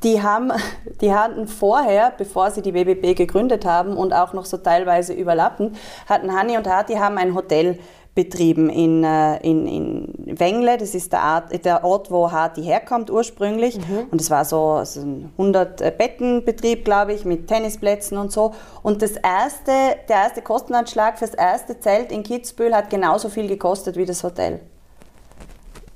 [0.02, 0.52] die, haben,
[1.00, 5.76] die hatten vorher, bevor sie die BBB gegründet haben und auch noch so teilweise überlappend,
[6.08, 7.78] hatten Hanni und Hati haben ein Hotel
[8.14, 10.76] betrieben in, äh, in, in Wengle.
[10.78, 13.78] Das ist der, Art, der Ort, wo Hati herkommt ursprünglich.
[14.10, 18.54] Und es war so, so ein 100-Betten-Betrieb, glaube ich, mit Tennisplätzen und so.
[18.82, 19.72] Und das erste,
[20.08, 24.24] der erste Kostenanschlag für das erste Zelt in Kitzbühel hat genauso viel gekostet wie das
[24.24, 24.60] Hotel.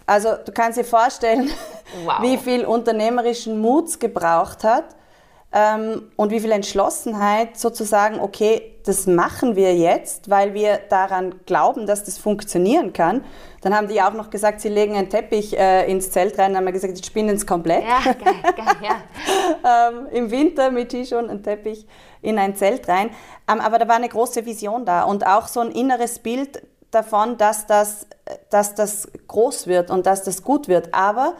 [0.06, 1.50] Also du kannst dir vorstellen,
[2.04, 2.14] Wow.
[2.22, 4.84] wie viel unternehmerischen Muts gebraucht hat
[5.56, 11.86] ähm, und wie viel Entschlossenheit sozusagen, okay, das machen wir jetzt, weil wir daran glauben,
[11.86, 13.24] dass das funktionieren kann.
[13.62, 16.56] Dann haben die auch noch gesagt, sie legen einen Teppich äh, ins Zelt rein, dann
[16.56, 17.84] haben wir gesagt, jetzt spinnen es komplett.
[17.84, 19.90] Ja, geil, geil, ja.
[19.90, 21.86] ähm, im Winter mit T-Shirt und Teppich
[22.20, 23.10] in ein Zelt rein.
[23.48, 27.38] Ähm, aber da war eine große Vision da und auch so ein inneres Bild davon,
[27.38, 28.08] dass das,
[28.50, 30.92] dass das groß wird und dass das gut wird.
[30.92, 31.34] Aber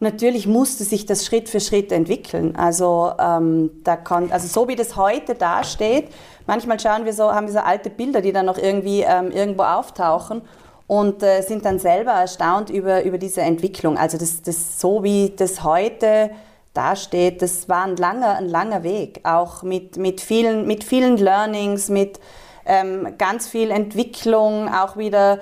[0.00, 2.56] natürlich musste sich das Schritt für Schritt entwickeln.
[2.56, 6.08] Also, ähm, da kann, also so wie das heute dasteht,
[6.46, 9.62] manchmal schauen wir so, haben wir so alte Bilder, die dann noch irgendwie ähm, irgendwo
[9.62, 10.42] auftauchen
[10.86, 13.96] und äh, sind dann selber erstaunt über, über diese Entwicklung.
[13.96, 16.30] Also das, das so wie das heute
[16.74, 21.90] dasteht, das war ein langer, ein langer Weg, auch mit, mit, vielen, mit vielen Learnings,
[21.90, 22.18] mit
[22.64, 25.40] ähm, ganz viel Entwicklung, auch wieder,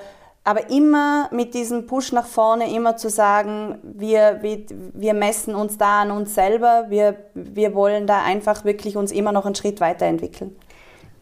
[0.49, 5.77] aber immer mit diesem Push nach vorne, immer zu sagen, wir, wir, wir messen uns
[5.77, 9.79] da an uns selber, wir, wir wollen da einfach wirklich uns immer noch einen Schritt
[9.79, 10.55] weiterentwickeln.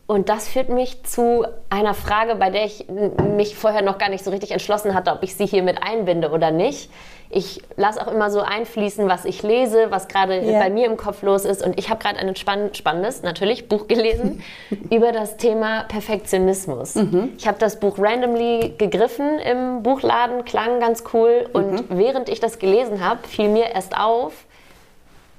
[0.06, 2.88] Und das führt mich zu einer Frage, bei der ich
[3.36, 6.32] mich vorher noch gar nicht so richtig entschlossen hatte, ob ich sie hier mit einbinde
[6.32, 6.90] oder nicht.
[7.30, 10.60] Ich lasse auch immer so einfließen, was ich lese, was gerade Ja.
[10.60, 11.62] bei mir im Kopf los ist.
[11.62, 14.42] Und ich habe gerade ein spann spannendes, natürlich, Buch gelesen
[14.90, 16.96] über das Thema Perfektionismus.
[17.38, 21.50] Ich habe das Buch randomly gegriffen im Buchladen, klang ganz cool.
[21.52, 24.46] Und während ich das gelesen habe, fiel mir erst auf,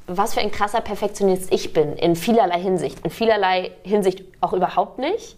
[0.07, 2.99] was für ein krasser Perfektionist ich bin, in vielerlei Hinsicht.
[3.05, 5.36] In vielerlei Hinsicht auch überhaupt nicht.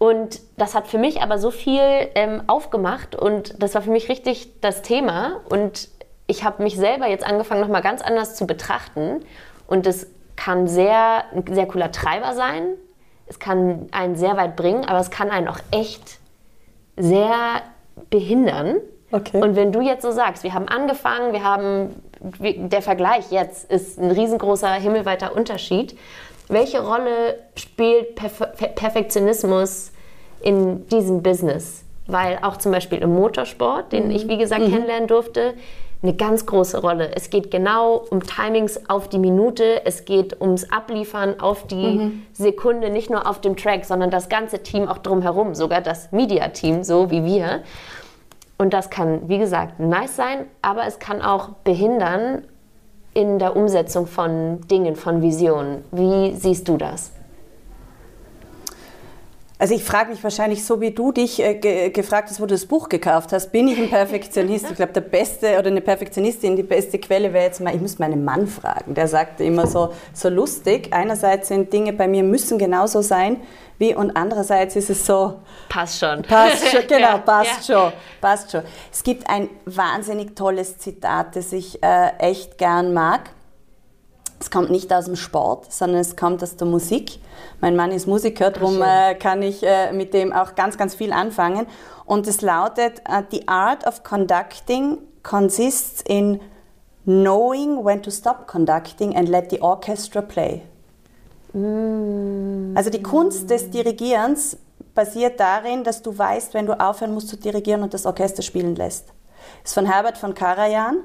[0.00, 1.82] Und das hat für mich aber so viel
[2.14, 5.42] ähm, aufgemacht und das war für mich richtig das Thema.
[5.50, 5.90] Und
[6.26, 9.20] ich habe mich selber jetzt angefangen, nochmal ganz anders zu betrachten.
[9.66, 12.76] Und es kann sehr, ein sehr cooler Treiber sein.
[13.26, 16.18] Es kann einen sehr weit bringen, aber es kann einen auch echt
[16.96, 17.60] sehr
[18.08, 18.76] behindern.
[19.12, 19.42] Okay.
[19.42, 23.98] Und wenn du jetzt so sagst, wir haben angefangen, wir haben, der Vergleich jetzt ist
[23.98, 25.94] ein riesengroßer himmelweiter Unterschied.
[26.50, 28.42] Welche Rolle spielt Perf
[28.74, 29.92] Perfektionismus
[30.42, 31.84] in diesem Business?
[32.06, 35.54] Weil auch zum Beispiel im Motorsport, den ich wie gesagt kennenlernen durfte,
[36.02, 37.14] eine ganz große Rolle.
[37.14, 42.90] Es geht genau um Timings auf die Minute, es geht ums Abliefern auf die Sekunde,
[42.90, 47.10] nicht nur auf dem Track, sondern das ganze Team auch drumherum, sogar das Media-Team, so
[47.10, 47.62] wie wir.
[48.58, 52.42] Und das kann, wie gesagt, nice sein, aber es kann auch behindern
[53.14, 55.84] in der Umsetzung von Dingen, von Visionen.
[55.90, 57.12] Wie siehst du das?
[59.60, 62.54] Also ich frage mich wahrscheinlich so, wie du dich äh, ge gefragt hast, wo du
[62.54, 63.52] das Buch gekauft hast.
[63.52, 64.70] Bin ich ein Perfektionist?
[64.70, 67.98] Ich glaube, der beste oder eine Perfektionistin, die beste Quelle wäre jetzt mal, ich muss
[67.98, 68.94] meinen Mann fragen.
[68.94, 70.88] Der sagte immer so, so lustig.
[70.92, 73.36] Einerseits sind Dinge bei mir müssen genauso sein
[73.76, 75.40] wie und andererseits ist es so.
[75.68, 76.22] Passt schon.
[76.22, 77.74] Passt schon, genau, ja, passt ja.
[77.74, 77.92] schon,
[78.22, 78.62] passt schon.
[78.90, 83.30] Es gibt ein wahnsinnig tolles Zitat, das ich äh, echt gern mag.
[84.40, 87.20] Es kommt nicht aus dem Sport, sondern es kommt aus der Musik.
[87.60, 91.12] Mein Mann ist Musiker, darum äh, kann ich äh, mit dem auch ganz, ganz viel
[91.12, 91.66] anfangen.
[92.06, 96.40] Und es lautet, uh, The art of conducting consists in
[97.04, 100.62] knowing when to stop conducting and let the orchestra play.
[101.52, 102.74] Mm.
[102.74, 104.56] Also die Kunst des Dirigierens
[104.94, 108.74] basiert darin, dass du weißt, wenn du aufhören musst zu dirigieren und das Orchester spielen
[108.74, 109.08] lässt.
[109.62, 110.98] Das ist von Herbert von Karajan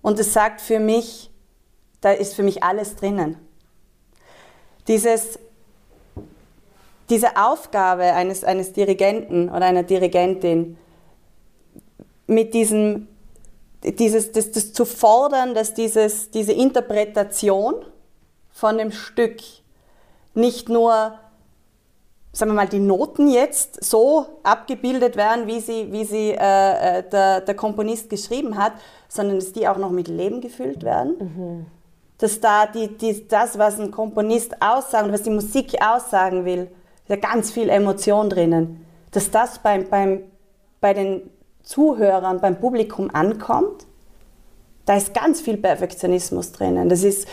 [0.00, 1.31] und es sagt für mich,
[2.02, 3.38] da ist für mich alles drinnen.
[4.88, 5.38] Dieses,
[7.08, 10.76] diese Aufgabe eines, eines Dirigenten oder einer Dirigentin,
[12.26, 13.08] mit diesem,
[13.84, 17.84] dieses, das, das zu fordern, dass dieses, diese Interpretation
[18.50, 19.40] von dem Stück
[20.34, 21.18] nicht nur,
[22.32, 27.08] sagen wir mal, die Noten jetzt so abgebildet werden, wie sie, wie sie äh, äh
[27.08, 28.72] der, der Komponist geschrieben hat,
[29.08, 31.16] sondern dass die auch noch mit Leben gefüllt werden.
[31.18, 31.81] Mhm
[32.22, 36.70] dass da die, die, das, was ein Komponist aussagen, was die Musik aussagen will,
[37.08, 40.20] da ganz viel Emotion drinnen, dass das beim, beim,
[40.80, 41.28] bei den
[41.64, 43.86] Zuhörern, beim Publikum ankommt,
[44.86, 46.88] da ist ganz viel Perfektionismus drinnen.
[46.88, 47.26] Das ist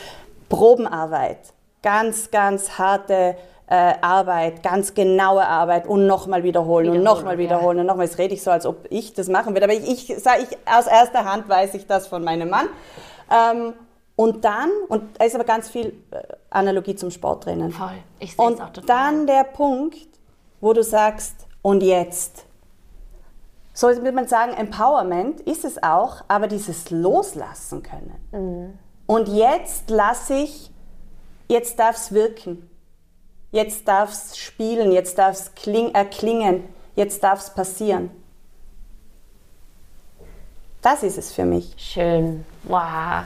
[0.50, 1.38] Probenarbeit,
[1.84, 3.36] ganz, ganz harte
[3.68, 7.82] äh, Arbeit, ganz genaue Arbeit und nochmal wiederholen, und nochmal wiederholen ja.
[7.82, 8.08] und nochmal.
[8.08, 10.88] Jetzt rede ich so, als ob ich das machen würde, aber ich, ich, ich aus
[10.88, 12.68] erster Hand weiß ich das von meinem Mann.
[13.32, 13.74] Ähm,
[14.20, 17.72] und dann, und da ist aber ganz viel äh, Analogie zum Sport drinnen.
[17.72, 18.86] Voll, ich sehe Und auch total.
[18.86, 19.96] dann der Punkt,
[20.60, 22.44] wo du sagst, und jetzt.
[23.74, 28.14] So würde man sagen, Empowerment ist es auch, aber dieses Loslassen können.
[28.34, 28.78] Mhm.
[29.06, 30.70] Und jetzt lasse ich,
[31.48, 32.70] jetzt darf es wirken.
[33.54, 35.52] Jetzt darf es spielen, jetzt darf es
[35.94, 36.66] erklingen,
[36.98, 38.12] jetzt darf es passieren.
[40.82, 41.74] Das ist es für mich.
[41.78, 42.44] Schön.
[42.64, 43.24] Wow.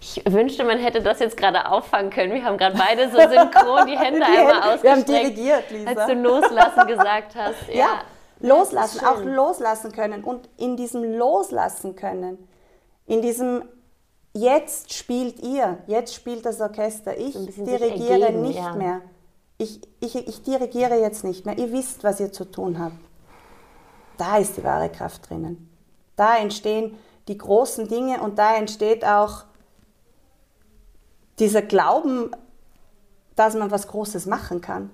[0.00, 2.32] Ich wünschte, man hätte das jetzt gerade auffangen können.
[2.32, 4.82] Wir haben gerade beide so synchron die Hände die einmal ausgestreckt.
[4.82, 5.90] Wir haben dirigiert, Lisa.
[5.90, 7.68] Als du loslassen gesagt hast.
[7.68, 8.02] Ja, ja
[8.40, 10.24] loslassen, auch loslassen können.
[10.24, 12.48] Und in diesem Loslassen können,
[13.06, 13.64] in diesem
[14.34, 17.16] Jetzt spielt ihr, jetzt spielt das Orchester.
[17.16, 18.74] Ich so dirigiere ergeben, nicht ja.
[18.74, 19.00] mehr.
[19.56, 21.58] Ich, ich, ich dirigiere jetzt nicht mehr.
[21.58, 22.94] Ihr wisst, was ihr zu tun habt.
[24.16, 25.68] Da ist die wahre Kraft drinnen.
[26.14, 26.96] Da entstehen
[27.26, 29.44] die großen Dinge und da entsteht auch
[31.38, 32.30] dieser Glauben,
[33.36, 34.90] dass man was Großes machen kann.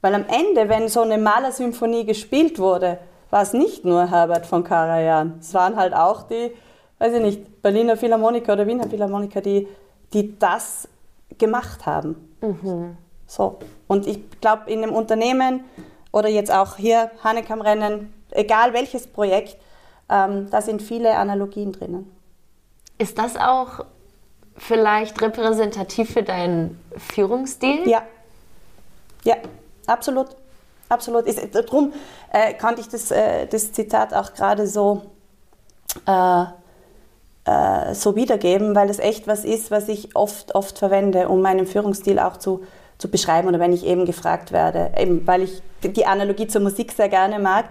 [0.00, 2.98] Weil am Ende, wenn so eine Malersymphonie gespielt wurde,
[3.30, 5.38] war es nicht nur Herbert von Karajan.
[5.40, 6.52] Es waren halt auch die,
[6.98, 9.68] weiß ich nicht, Berliner Philharmoniker oder Wiener Philharmoniker, die,
[10.12, 10.88] die das
[11.36, 12.36] gemacht haben.
[12.40, 12.96] Mhm.
[13.26, 13.58] So.
[13.86, 15.64] Und ich glaube, in einem Unternehmen
[16.12, 19.56] oder jetzt auch hier Hanekam-Rennen, egal welches Projekt,
[20.08, 22.10] ähm, da sind viele Analogien drinnen.
[22.96, 23.84] Ist das auch
[24.58, 27.88] vielleicht repräsentativ für deinen Führungsstil?
[27.88, 28.02] Ja.
[29.24, 29.36] Ja,
[29.86, 30.28] absolut.
[30.88, 31.26] Absolut.
[31.26, 31.92] Ist, darum
[32.32, 35.02] äh, konnte ich das, äh, das Zitat auch gerade so,
[36.06, 36.44] äh,
[37.44, 41.66] äh, so wiedergeben, weil es echt was ist, was ich oft, oft verwende, um meinen
[41.66, 42.62] Führungsstil auch zu,
[42.96, 44.92] zu beschreiben oder wenn ich eben gefragt werde.
[44.96, 47.66] Eben, weil ich die Analogie zur Musik sehr gerne mag,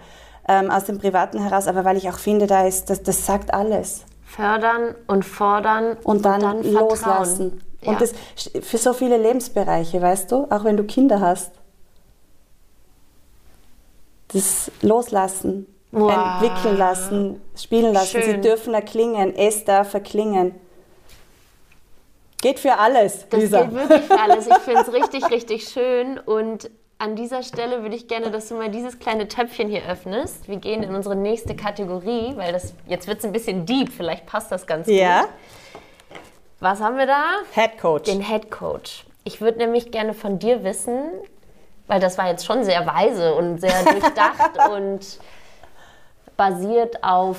[0.47, 3.53] ähm, aus dem Privaten heraus, aber weil ich auch finde, da ist, das, das sagt
[3.53, 7.63] alles fördern und fordern und dann, und dann loslassen.
[7.81, 7.91] Ja.
[7.91, 8.13] Und das
[8.61, 11.51] für so viele Lebensbereiche, weißt du, auch wenn du Kinder hast.
[14.33, 16.11] Das Loslassen, wow.
[16.41, 18.21] entwickeln lassen, spielen lassen.
[18.21, 18.23] Schön.
[18.23, 20.53] Sie dürfen erklingen, es darf erklingen.
[22.41, 23.25] Geht für alles.
[23.29, 23.63] Das Lisa.
[23.63, 24.47] geht wirklich für alles.
[24.47, 26.69] Ich finde es richtig, richtig schön und
[26.99, 30.47] an dieser Stelle würde ich gerne, dass du mal dieses kleine Töpfchen hier öffnest.
[30.47, 33.91] Wir gehen in unsere nächste Kategorie, weil das jetzt wird es ein bisschen deep.
[33.91, 35.21] Vielleicht passt das ganz ja.
[35.21, 35.29] gut.
[36.59, 37.23] Was haben wir da?
[37.53, 38.09] Head Coach.
[38.09, 39.05] Den Head Coach.
[39.23, 41.11] Ich würde nämlich gerne von dir wissen,
[41.85, 45.19] weil das war jetzt schon sehr weise und sehr durchdacht und
[46.35, 47.37] basiert auf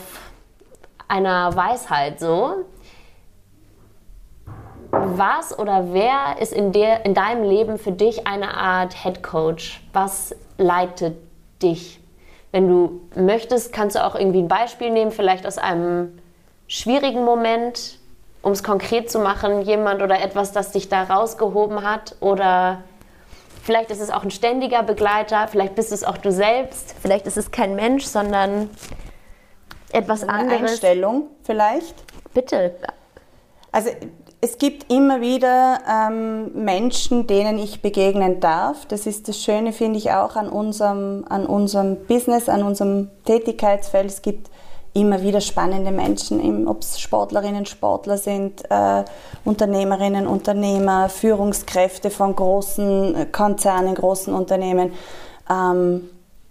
[1.09, 2.65] einer Weisheit so
[4.91, 9.83] was oder wer ist in, der, in deinem Leben für dich eine Art Head Coach?
[9.93, 11.17] Was leitet
[11.63, 12.01] dich?
[12.53, 16.19] Wenn du möchtest, kannst du auch irgendwie ein Beispiel nehmen, vielleicht aus einem
[16.67, 17.99] schwierigen Moment,
[18.43, 22.83] um es konkret zu machen, jemand oder etwas, das dich da rausgehoben hat oder
[23.69, 27.37] Vielleicht ist es auch ein ständiger Begleiter, vielleicht bist es auch du selbst, vielleicht ist
[27.37, 28.71] es kein Mensch, sondern
[29.93, 30.71] etwas Eine anderes.
[30.71, 31.95] Einstellung vielleicht.
[32.33, 32.77] Bitte.
[33.71, 33.91] Also
[34.41, 38.87] es gibt immer wieder ähm, Menschen, denen ich begegnen darf.
[38.87, 44.07] Das ist das Schöne, finde ich, auch an unserem, an unserem Business, an unserem Tätigkeitsfeld.
[44.07, 44.49] Es gibt
[44.95, 49.05] immer wieder spannende Menschen, ob es Sportlerinnen, Sportler sind, äh,
[49.45, 54.93] Unternehmerinnen, Unternehmer, Führungskräfte von großen Konzernen, großen Unternehmen.
[55.51, 56.11] Ähm,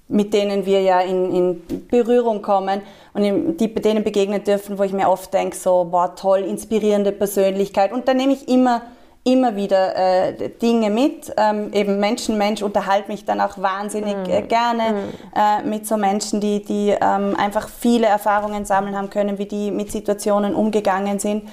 [0.09, 2.81] mit denen wir ja in, in Berührung kommen
[3.13, 7.91] und die, denen begegnen dürfen, wo ich mir oft denke, so, boah, toll, inspirierende Persönlichkeit.
[7.91, 8.83] Und da nehme ich immer,
[9.25, 11.33] immer wieder äh, Dinge mit.
[11.35, 14.29] Ähm, eben Menschen, Mensch, unterhalte mich dann auch wahnsinnig mm.
[14.29, 15.35] äh, gerne mm.
[15.35, 19.71] äh, mit so Menschen, die, die ähm, einfach viele Erfahrungen sammeln haben können, wie die
[19.71, 21.49] mit Situationen umgegangen sind.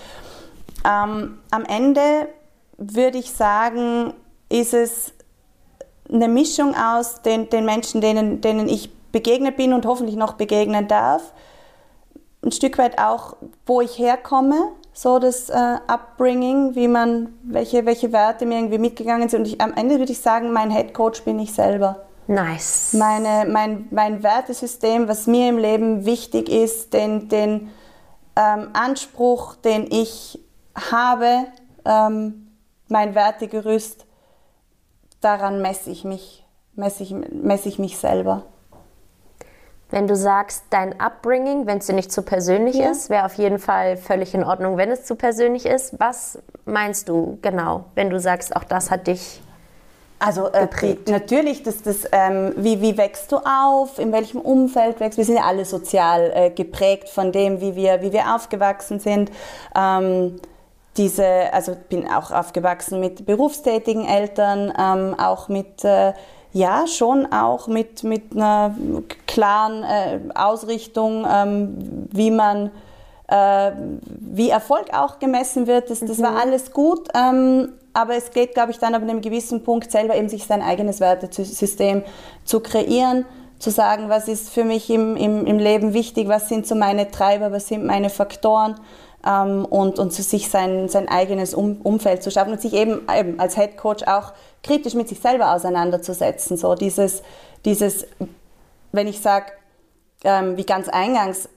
[0.85, 2.29] Ähm, am Ende
[2.77, 4.13] würde ich sagen,
[4.49, 5.14] ist es
[6.13, 10.89] eine Mischung aus den, den Menschen, denen, denen ich begegnet bin und hoffentlich noch begegnen
[10.89, 11.33] darf.
[12.43, 18.13] Ein Stück weit auch, wo ich herkomme, so das äh, Upbringing, wie man, welche, welche
[18.13, 19.41] Werte mir irgendwie mitgegangen sind.
[19.41, 22.03] Und ich, am Ende würde ich sagen, mein Head Coach bin ich selber.
[22.27, 22.95] Nice.
[22.95, 27.71] Meine, mein, mein Wertesystem, was mir im Leben wichtig ist, den, den
[28.37, 30.41] ähm, Anspruch, den ich
[30.91, 31.47] habe,
[31.85, 32.51] ähm,
[32.89, 34.07] mein Wertegerüst,
[35.25, 36.45] daran messe ich mich,
[36.75, 38.45] messe ich, messe ich mich selber.
[39.91, 42.91] Wenn du sagst, dein Upbringing, wenn es dir nicht zu persönlich ja.
[42.91, 46.01] ist, wäre auf jeden Fall völlig in Ordnung, wenn es zu persönlich ist.
[46.01, 49.41] Was meinst du genau, wenn du sagst, auch das hat dich
[50.19, 50.69] also äh,
[51.07, 55.37] natürlich, das, das, ähm, wie, wie wächst du auf, in welchem Umfeld wächst Wir sind
[55.37, 59.31] ja alle sozial äh, geprägt von dem, wie wir, wie wir aufgewachsen sind.
[59.77, 60.37] Ähm,
[60.97, 66.13] diese, also bin auch aufgewachsen mit berufstätigen Eltern, ähm, auch mit, äh,
[66.53, 68.75] ja, schon auch mit, mit einer
[69.27, 72.71] klaren äh, Ausrichtung, ähm, wie man,
[73.27, 73.73] äh,
[74.07, 75.91] wie Erfolg auch gemessen wird.
[75.91, 76.23] Das, das mhm.
[76.23, 77.09] war alles gut.
[77.15, 80.63] Ähm, aber es geht, glaube ich, dann ab einem gewissen Punkt selber eben sich sein
[80.63, 82.03] eigenes Wertesystem
[82.45, 83.25] zu kreieren,
[83.61, 87.11] zu sagen, was ist für mich im, im, im Leben wichtig, was sind so meine
[87.11, 88.75] Treiber, was sind meine Faktoren
[89.27, 93.41] ähm, und, und sich sein, sein eigenes um Umfeld zu schaffen und sich eben, eben
[93.41, 96.57] als Head Coach auch kritisch mit sich selber auseinanderzusetzen.
[96.57, 97.23] So dieses,
[97.65, 98.07] dieses
[98.95, 99.47] wenn ich sage,
[100.23, 101.49] ähm, wie ganz eingangs,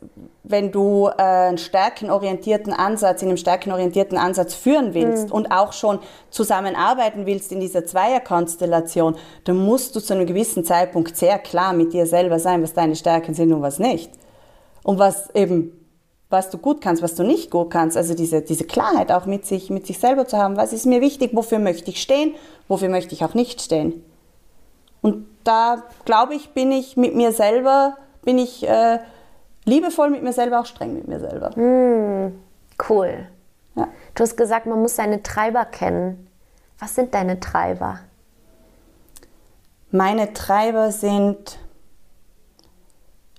[0.44, 5.34] wenn du äh, einen stärkenorientierten Ansatz, in einem stärkenorientierten Ansatz führen willst mhm.
[5.34, 6.00] und auch schon
[6.32, 11.94] zusammenarbeiten willst in dieser Zweierkonstellation, dann musst du zu einem gewissen Zeitpunkt sehr klar mit
[11.94, 14.12] dir selber sein, was deine Stärken sind und was nicht.
[14.84, 15.87] Und was eben
[16.30, 17.96] was du gut kannst, was du nicht gut kannst.
[17.96, 20.58] Also diese, diese Klarheit auch mit sich, mit sich selber zu haben.
[20.58, 21.32] Was ist mir wichtig?
[21.34, 22.36] Wofür möchte ich stehen?
[22.68, 24.04] Wofür möchte ich auch nicht stehen?
[25.02, 29.00] Und da, glaube ich, bin ich mit mir selber, bin ich äh,
[29.64, 31.52] liebevoll mit mir selber, auch streng mit mir selber.
[31.58, 32.34] Mm,
[32.90, 33.28] cool.
[33.76, 33.88] Ja.
[34.16, 36.28] Du hast gesagt, man muss seine Treiber kennen.
[36.80, 38.00] Was sind deine Treiber?
[39.92, 41.60] Meine Treiber sind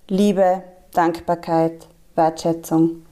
[0.09, 0.63] Liebe,
[0.95, 1.88] Dankbarkeit,
[2.19, 3.07] Wertschätzung.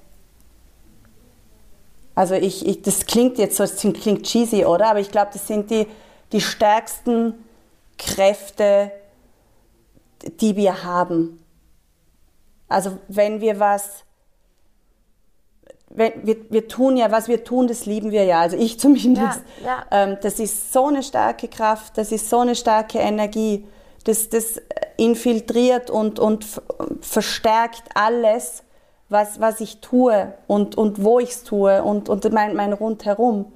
[2.14, 4.88] Also ich, ich, das klingt jetzt so, das klingt cheesy, oder?
[4.88, 5.86] Aber ich glaube, das sind die,
[6.32, 7.34] die stärksten
[7.98, 8.90] Kräfte,
[10.40, 11.42] die wir haben.
[12.68, 14.04] Also wenn wir was,
[15.90, 19.40] wenn, wir, wir tun ja, was wir tun, das lieben wir ja, also ich zumindest.
[19.62, 19.86] Ja, ja.
[19.90, 23.66] Ähm, das ist so eine starke Kraft, das ist so eine starke Energie,
[24.04, 24.60] das, das
[24.96, 26.46] infiltriert und, und
[27.00, 28.62] verstärkt alles,
[29.08, 33.52] was, was ich tue und, und wo ich es tue und, und mein, mein Rundherum.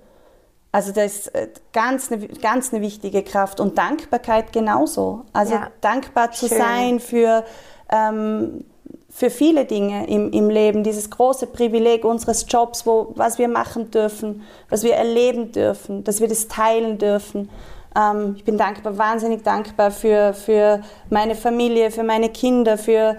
[0.72, 5.22] Also das ist äh, ganz eine, ganz eine wichtige Kraft und Dankbarkeit genauso.
[5.32, 6.59] Also ja, dankbar zu schön.
[6.59, 7.44] sein für,
[7.90, 8.64] ähm,
[9.09, 13.90] für viele Dinge im, im Leben, dieses große Privileg unseres Jobs, wo, was wir machen
[13.90, 17.51] dürfen, was wir erleben dürfen, dass wir das teilen dürfen.
[17.96, 23.16] Ähm, ich bin dankbar, wahnsinnig dankbar für, für meine Familie, für meine Kinder, für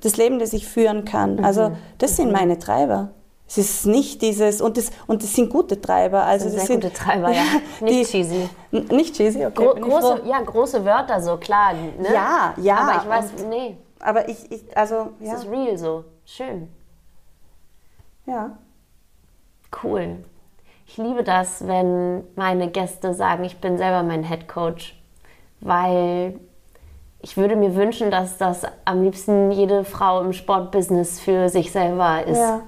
[0.00, 1.36] das Leben, das ich führen kann.
[1.36, 1.44] Mhm.
[1.44, 2.32] Also das sind mhm.
[2.32, 3.10] meine Treiber.
[3.46, 6.24] Es ist nicht dieses, und das, und das sind gute Treiber.
[6.24, 7.42] Also das sind sehr gute Treiber, ja.
[7.80, 8.48] Nicht die, cheesy.
[8.70, 9.52] Nicht cheesy, okay.
[9.54, 11.74] Gro große, ja, große Wörter so, klar.
[11.74, 12.12] Ne?
[12.12, 12.76] Ja, ja.
[12.76, 13.76] Aber ich weiß, und, nee.
[14.00, 15.34] Aber ich, ich also, ja.
[15.34, 16.04] Es ist real so.
[16.24, 16.68] Schön.
[18.26, 18.56] Ja.
[19.82, 20.24] Cool.
[20.86, 25.00] Ich liebe das, wenn meine Gäste sagen, ich bin selber mein Head Coach,
[25.60, 26.40] weil
[27.24, 32.22] ich würde mir wünschen, dass das am liebsten jede Frau im Sportbusiness für sich selber
[32.26, 32.36] ist.
[32.36, 32.60] Ja.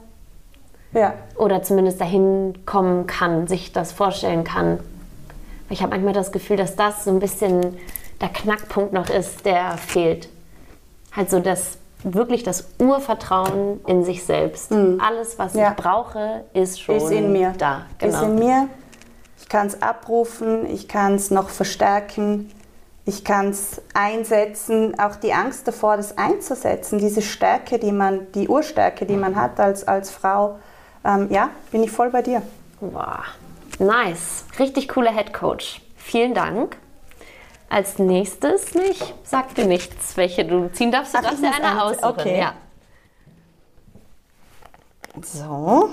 [0.95, 1.15] ja.
[1.37, 4.81] Oder zumindest dahin kommen kann, sich das vorstellen kann.
[5.69, 7.77] Ich habe manchmal das Gefühl, dass das so ein bisschen
[8.23, 10.31] der Knackpunkt noch ist, der fehlt.
[11.15, 14.71] Halt so das wirklich das Urvertrauen in sich selbst.
[14.71, 15.03] Mhm.
[15.07, 15.73] Alles, was ja.
[15.73, 17.53] ich brauche, ist schon ist in mir.
[17.59, 17.83] da.
[17.99, 18.17] Genau.
[18.17, 18.69] Ist in mir.
[19.39, 22.51] Ich kann es abrufen, ich kann es noch verstärken,
[23.07, 24.99] ich kann es einsetzen.
[24.99, 29.59] Auch die Angst davor, das einzusetzen, diese Stärke, die man, die Urstärke, die man hat
[29.61, 30.59] als, als Frau,
[31.05, 32.43] ähm, ja, bin ich voll bei dir.
[32.81, 33.25] Wow.
[33.79, 34.45] Nice.
[34.59, 35.81] Richtig cooler Head Coach.
[35.97, 36.77] Vielen Dank.
[37.69, 41.15] Als nächstes nicht, sag dir nichts, welche du ziehen darfst.
[41.15, 42.05] Du Ach, darfst dir eine aussuchen.
[42.05, 42.41] Okay.
[42.41, 42.55] Ja.
[45.23, 45.91] So.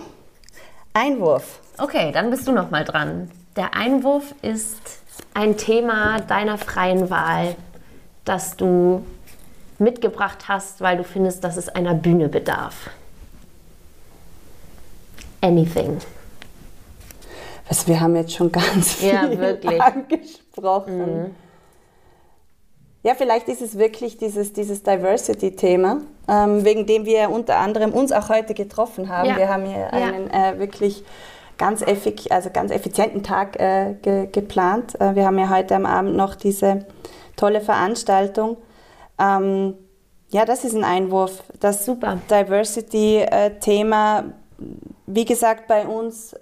[0.93, 1.59] Einwurf.
[1.77, 3.31] Okay, dann bist du noch mal dran.
[3.55, 5.02] Der Einwurf ist
[5.33, 7.55] ein Thema deiner freien Wahl,
[8.25, 9.05] das du
[9.79, 12.89] mitgebracht hast, weil du findest, dass es einer Bühne bedarf.
[15.41, 15.97] Anything.
[17.67, 19.21] Also wir haben jetzt schon ganz viel ja,
[19.79, 21.23] angesprochen.
[21.23, 21.35] Mhm.
[23.03, 28.13] Ja, vielleicht ist es wirklich dieses, dieses Diversity-Thema, ähm, wegen dem wir unter anderem uns
[28.13, 29.27] auch heute getroffen haben.
[29.27, 29.37] Ja.
[29.37, 29.89] Wir haben hier ja.
[29.91, 31.03] einen äh, wirklich
[31.57, 34.99] ganz, effig, also ganz effizienten Tag äh, ge geplant.
[34.99, 36.85] Äh, wir haben ja heute am Abend noch diese
[37.35, 38.57] tolle Veranstaltung.
[39.19, 39.75] Ähm,
[40.29, 41.43] ja, das ist ein Einwurf.
[41.59, 42.19] Das Super.
[42.29, 44.23] Diversity-Thema,
[45.05, 46.35] wie gesagt, bei uns,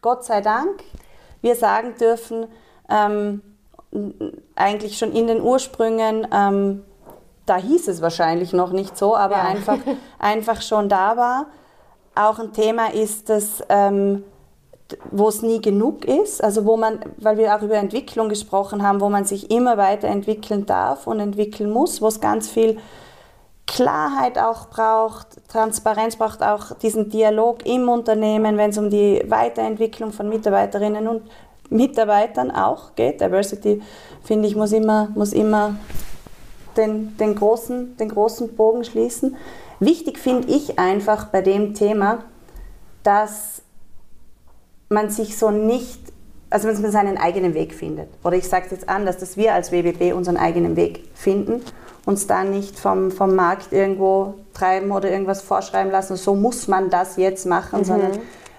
[0.00, 0.82] Gott sei Dank,
[1.42, 2.46] wir sagen dürfen,
[2.88, 3.42] ähm,
[4.54, 6.84] eigentlich schon in den Ursprüngen, ähm,
[7.46, 9.42] da hieß es wahrscheinlich noch nicht so, aber ja.
[9.42, 9.78] einfach,
[10.18, 11.46] einfach schon da war.
[12.20, 14.24] Auch ein Thema ist, dass ähm,
[15.10, 19.00] wo es nie genug ist, also wo man, weil wir auch über Entwicklung gesprochen haben,
[19.00, 22.78] wo man sich immer weiterentwickeln darf und entwickeln muss, wo es ganz viel
[23.66, 30.12] Klarheit auch braucht, Transparenz braucht auch diesen Dialog im Unternehmen, wenn es um die Weiterentwicklung
[30.12, 31.22] von Mitarbeiterinnen und
[31.68, 33.20] Mitarbeitern auch geht.
[33.20, 33.80] Diversity,
[34.24, 35.76] finde ich, muss immer, muss immer
[36.76, 39.36] den, den, großen, den großen Bogen schließen.
[39.80, 42.24] Wichtig finde ich einfach bei dem Thema,
[43.02, 43.62] dass
[44.90, 46.00] man sich so nicht,
[46.50, 48.08] also dass man seinen eigenen Weg findet.
[48.22, 51.62] Oder ich sage es jetzt anders, dass wir als WBB unseren eigenen Weg finden,
[52.04, 56.90] uns da nicht vom, vom Markt irgendwo treiben oder irgendwas vorschreiben lassen, so muss man
[56.90, 57.84] das jetzt machen, mhm.
[57.84, 58.12] sondern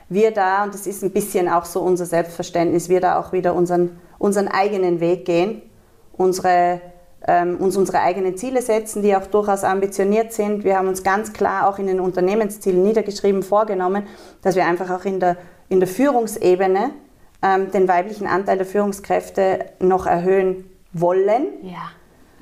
[0.09, 3.55] wir da, und das ist ein bisschen auch so unser Selbstverständnis, wir da auch wieder
[3.55, 5.61] unseren, unseren eigenen Weg gehen,
[6.13, 6.81] unsere,
[7.23, 10.63] uns unsere eigenen Ziele setzen, die auch durchaus ambitioniert sind.
[10.63, 14.07] Wir haben uns ganz klar auch in den Unternehmenszielen niedergeschrieben vorgenommen,
[14.41, 15.37] dass wir einfach auch in der,
[15.69, 16.89] in der Führungsebene
[17.43, 21.47] ähm, den weiblichen Anteil der Führungskräfte noch erhöhen wollen.
[21.63, 21.91] Ja.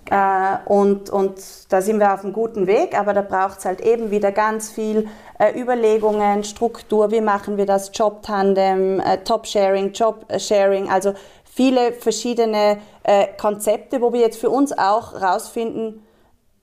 [0.10, 1.36] Äh, und, und
[1.70, 4.72] da sind wir auf einem guten Weg, aber da braucht es halt eben wieder ganz
[4.72, 5.08] viel
[5.38, 11.14] äh, Überlegungen, Struktur, wie machen wir das, Job-Tandem, äh, Top-Sharing, Job-Sharing, also
[11.54, 16.04] viele verschiedene äh, Konzepte, wo wir jetzt für uns auch rausfinden,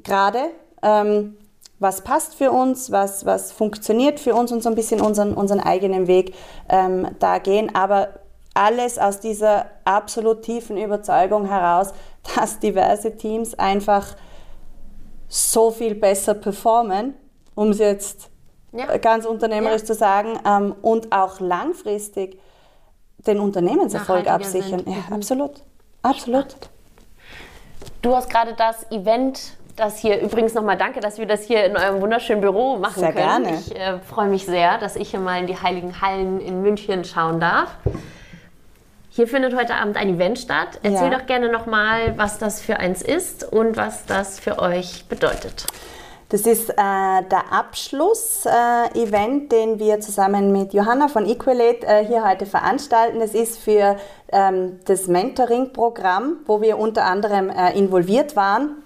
[0.02, 0.50] gerade,
[0.82, 1.36] ähm,
[1.78, 5.60] was passt für uns, was, was funktioniert für uns und so ein bisschen unseren, unseren
[5.60, 6.34] eigenen Weg
[6.70, 7.74] ähm, da gehen.
[7.74, 8.08] Aber
[8.54, 11.92] alles aus dieser absolut tiefen Überzeugung heraus,
[12.36, 14.16] dass diverse Teams einfach
[15.28, 17.14] so viel besser performen,
[17.54, 18.30] um es jetzt
[18.72, 18.96] ja.
[18.96, 19.86] ganz unternehmerisch ja.
[19.86, 22.38] zu sagen, ähm, und auch langfristig
[23.26, 24.82] den Unternehmenserfolg absichern.
[24.86, 25.12] Ja, mhm.
[25.12, 25.52] absolut.
[26.02, 26.56] Absolut.
[28.02, 29.40] Du hast gerade das Event,
[29.74, 33.12] das hier übrigens nochmal danke, dass wir das hier in eurem wunderschönen Büro machen sehr
[33.12, 33.44] können.
[33.44, 33.58] Gerne.
[33.58, 37.04] Ich äh, freue mich sehr, dass ich hier mal in die Heiligen Hallen in München
[37.04, 37.70] schauen darf.
[39.10, 40.78] Hier findet heute Abend ein Event statt.
[40.82, 41.18] Erzähl ja.
[41.18, 45.66] doch gerne nochmal, was das für eins ist und was das für euch bedeutet.
[46.28, 52.28] Das ist äh, der Abschluss-Event, äh, den wir zusammen mit Johanna von Equalate äh, hier
[52.28, 53.20] heute veranstalten.
[53.20, 53.96] Das ist für
[54.32, 58.82] ähm, das Mentoring-Programm, wo wir unter anderem äh, involviert waren.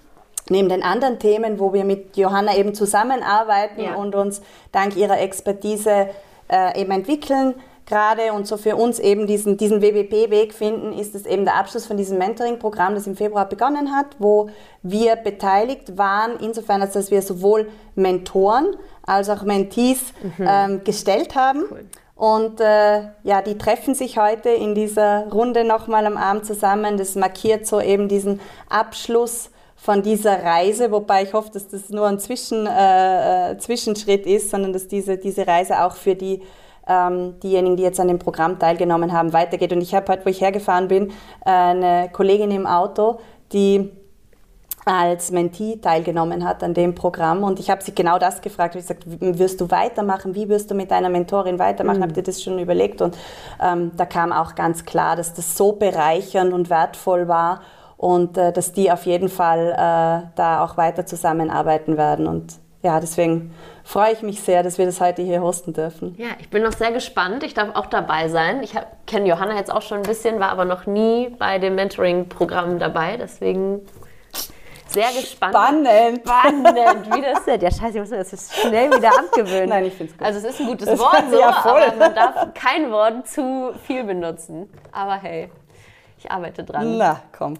[0.49, 3.95] Neben den anderen Themen, wo wir mit Johanna eben zusammenarbeiten ja.
[3.95, 6.09] und uns dank ihrer Expertise
[6.47, 7.55] äh, eben entwickeln
[7.91, 11.85] gerade und so für uns eben diesen, diesen WBP-Weg finden, ist es eben der Abschluss
[11.85, 14.49] von diesem Mentoring-Programm, das im Februar begonnen hat, wo
[14.81, 20.47] wir beteiligt waren, insofern als dass wir sowohl Mentoren als auch Mentees mhm.
[20.47, 21.65] ähm, gestellt haben.
[21.69, 21.85] Cool.
[22.15, 26.97] Und äh, ja, die treffen sich heute in dieser Runde nochmal am Abend zusammen.
[26.97, 28.39] Das markiert so eben diesen
[28.69, 34.27] Abschluss von dieser Reise, wobei ich hoffe, dass das nur ein Zwischen, äh, äh Zwischenschritt
[34.27, 36.43] ist, sondern dass diese, diese Reise auch für die
[36.87, 39.73] ähm, diejenigen, die jetzt an dem Programm teilgenommen haben, weitergeht.
[39.73, 41.11] Und ich habe heute, wo ich hergefahren bin,
[41.45, 43.19] eine Kollegin im Auto,
[43.53, 43.91] die
[44.85, 47.43] als Mentee teilgenommen hat an dem Programm.
[47.43, 48.75] Und ich habe sie genau das gefragt.
[48.75, 50.33] Ich gesagt, wirst du weitermachen?
[50.35, 51.99] Wie wirst du mit deiner Mentorin weitermachen?
[51.99, 52.03] Mhm.
[52.03, 53.01] Habt ihr das schon überlegt?
[53.01, 53.17] Und
[53.61, 57.61] ähm, da kam auch ganz klar, dass das so bereichernd und wertvoll war
[57.97, 62.25] und äh, dass die auf jeden Fall äh, da auch weiter zusammenarbeiten werden.
[62.25, 63.53] Und ja, deswegen
[63.91, 66.15] freue ich mich sehr, dass wir das heute hier hosten dürfen.
[66.17, 67.43] Ja, ich bin noch sehr gespannt.
[67.43, 68.63] Ich darf auch dabei sein.
[68.63, 68.73] Ich
[69.05, 73.17] kenne Johanna jetzt auch schon ein bisschen, war aber noch nie bei dem Mentoring-Programm dabei.
[73.17, 73.81] Deswegen
[74.87, 75.53] sehr gespannt.
[75.53, 76.21] Spannend.
[76.21, 77.61] Spannend, wie das ist.
[77.61, 79.69] Ja, scheiße, ich muss mir das jetzt schnell wieder abgewöhnen.
[79.69, 80.25] Nein, ich finde es gut.
[80.25, 81.81] Also es ist ein gutes das Wort, so, ja voll.
[81.81, 84.69] aber man darf kein Wort zu viel benutzen.
[84.93, 85.49] Aber hey,
[86.17, 86.97] ich arbeite dran.
[86.97, 87.55] Na, komm.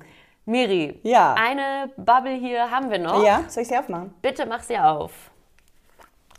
[0.45, 1.35] Miri, ja.
[1.37, 3.21] eine Bubble hier haben wir noch.
[3.21, 4.13] Ja, soll ich sie aufmachen?
[4.21, 5.30] Bitte mach sie auf.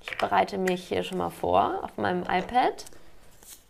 [0.03, 2.85] Ich bereite mich hier schon mal vor auf meinem iPad.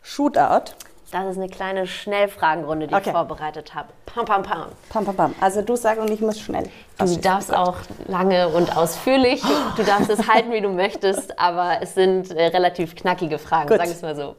[0.03, 0.75] Shootout.
[1.13, 3.05] Das ist eine kleine Schnellfragenrunde, die okay.
[3.09, 3.89] ich vorbereitet habe.
[4.07, 4.69] Pam, pam, pam.
[4.89, 5.35] Pam, pam, pam.
[5.43, 6.71] Also du sagst und ich muss schnell.
[6.99, 7.77] Du darfst auch
[8.07, 9.43] lange und ausführlich.
[9.77, 13.79] Du darfst es halten, wie du möchtest, aber es sind äh, relativ knackige Fragen, Gut.
[13.79, 14.37] wir es mal so.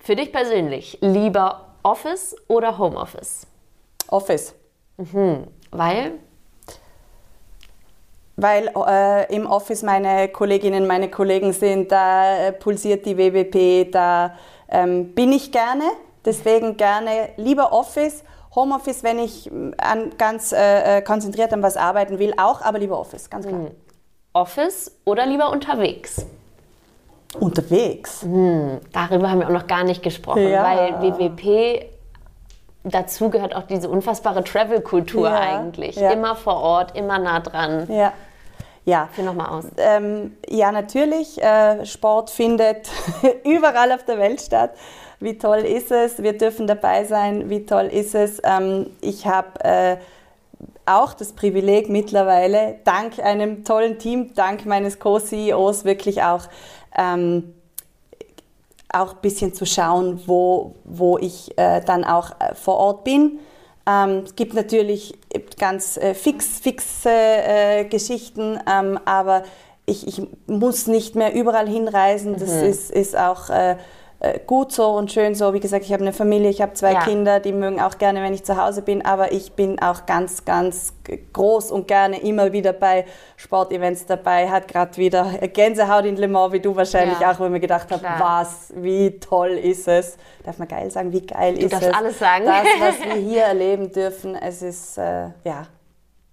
[0.00, 3.46] Für dich persönlich, lieber Office oder Homeoffice?
[4.08, 4.54] Office.
[4.96, 5.46] Mhm.
[5.70, 6.14] Weil?
[8.36, 14.34] Weil äh, im Office meine Kolleginnen, meine Kollegen sind, da äh, pulsiert die WWP, da
[14.68, 15.84] ähm, bin ich gerne,
[16.24, 18.24] deswegen gerne lieber Office.
[18.54, 22.78] Homeoffice, wenn ich äh, an, ganz äh, äh, konzentriert an was arbeiten will, auch, aber
[22.78, 23.60] lieber Office, ganz klar.
[23.60, 23.70] Hm.
[24.32, 26.26] Office oder lieber unterwegs?
[27.38, 28.22] Unterwegs?
[28.22, 30.64] Hm, darüber haben wir auch noch gar nicht gesprochen, ja.
[30.64, 31.93] weil WWP
[32.84, 35.96] dazu gehört auch diese unfassbare Travel-Kultur ja, eigentlich.
[35.96, 36.12] Ja.
[36.12, 37.86] Immer vor Ort, immer nah dran.
[37.90, 38.12] Ja.
[38.84, 39.08] Ja.
[39.12, 39.64] Führ nochmal aus.
[39.78, 41.42] Ähm, ja, natürlich.
[41.42, 42.90] Äh, Sport findet
[43.44, 44.72] überall auf der Welt statt.
[45.20, 46.22] Wie toll ist es?
[46.22, 47.48] Wir dürfen dabei sein.
[47.48, 48.42] Wie toll ist es?
[48.44, 49.96] Ähm, ich habe äh,
[50.86, 56.42] auch das Privileg mittlerweile, dank einem tollen Team, dank meines Co-CEOs, wirklich auch
[56.96, 57.54] ähm,
[58.94, 63.38] auch ein bisschen zu schauen, wo, wo ich äh, dann auch äh, vor Ort bin.
[63.86, 65.14] Ähm, es gibt natürlich
[65.58, 69.42] ganz äh, fix, fixe äh, Geschichten, ähm, aber
[69.86, 72.36] ich, ich muss nicht mehr überall hinreisen.
[72.38, 72.68] Das mhm.
[72.68, 73.50] ist, ist auch
[74.24, 75.52] äh, gut so und schön so.
[75.52, 77.00] Wie gesagt, ich habe eine Familie, ich habe zwei ja.
[77.00, 80.44] Kinder, die mögen auch gerne, wenn ich zu Hause bin, aber ich bin auch ganz,
[80.44, 80.94] ganz
[81.32, 83.04] groß und gerne immer wieder bei
[83.36, 84.48] Sportevents dabei.
[84.48, 87.32] Hat gerade wieder Gänsehaut in Le Mans, wie du wahrscheinlich ja.
[87.32, 90.16] auch, wo ich mir gedacht habe, was, wie toll ist es.
[90.42, 91.80] Darf man geil sagen, wie geil du ist es?
[91.80, 92.46] Du darfst alles sagen.
[92.46, 95.66] Das, was wir hier erleben dürfen, es ist, äh, ja,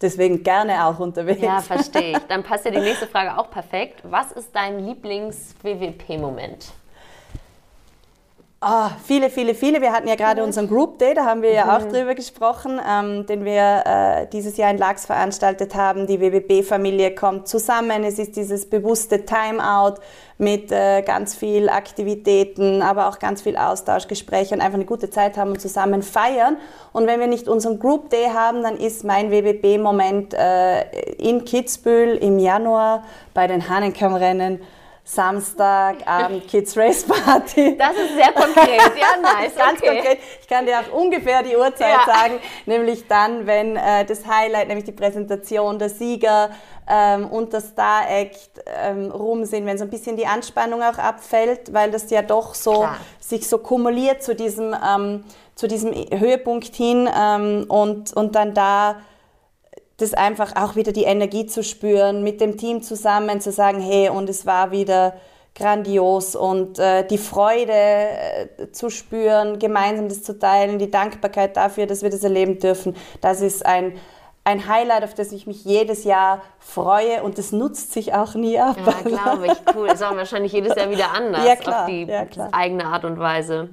[0.02, 1.42] deswegen gerne auch unterwegs.
[1.42, 2.20] Ja, verstehe ich.
[2.30, 4.02] Dann passt ja die nächste Frage auch perfekt.
[4.04, 6.74] Was ist dein Lieblings-WWP-Moment?
[8.64, 9.82] Oh, viele, viele, viele.
[9.82, 11.94] Wir hatten ja gerade unseren Group Day, da haben wir ja auch mhm.
[11.94, 16.06] drüber gesprochen, ähm, den wir äh, dieses Jahr in Lachs veranstaltet haben.
[16.06, 18.04] Die WWB-Familie kommt zusammen.
[18.04, 19.96] Es ist dieses bewusste Timeout
[20.38, 25.10] mit äh, ganz viel Aktivitäten, aber auch ganz viel Austausch, Gespräche und einfach eine gute
[25.10, 26.58] Zeit haben und zusammen feiern.
[26.94, 30.84] Und wenn wir nicht unseren Group Day haben, dann ist mein WWB-Moment äh,
[31.18, 34.62] in Kitzbühel im Januar bei den Hahnenkammrennen
[35.14, 37.76] Samstagabend Kids Race Party.
[37.78, 39.54] Das ist sehr konkret, ja, nice.
[39.58, 39.96] Ganz okay.
[39.96, 40.20] konkret.
[40.40, 42.06] Ich kann dir auch ungefähr die Uhrzeit ja.
[42.06, 46.52] sagen, nämlich dann, wenn äh, das Highlight, nämlich die Präsentation der Sieger
[46.90, 50.98] ähm, und das Star Act ähm, rum sind, wenn so ein bisschen die Anspannung auch
[50.98, 52.98] abfällt, weil das ja doch so Klar.
[53.20, 59.02] sich so kumuliert zu diesem, ähm, zu diesem Höhepunkt hin ähm, und, und dann da
[60.02, 64.10] das einfach auch wieder die Energie zu spüren, mit dem Team zusammen zu sagen, hey,
[64.10, 65.14] und es war wieder
[65.56, 71.88] grandios und äh, die Freude äh, zu spüren, gemeinsam das zu teilen, die Dankbarkeit dafür,
[71.88, 73.98] dass wir das erleben dürfen, das ist ein,
[74.44, 78.60] ein Highlight, auf das ich mich jedes Jahr freue und das nutzt sich auch nie
[78.60, 78.78] ab.
[78.86, 79.88] Ja, glaube ich, cool.
[79.88, 81.82] Ist auch wahrscheinlich jedes Jahr wieder anders ja, klar.
[81.82, 83.70] auf die ja, eigene Art und Weise.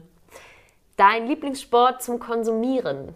[0.96, 3.14] Dein Lieblingssport zum Konsumieren?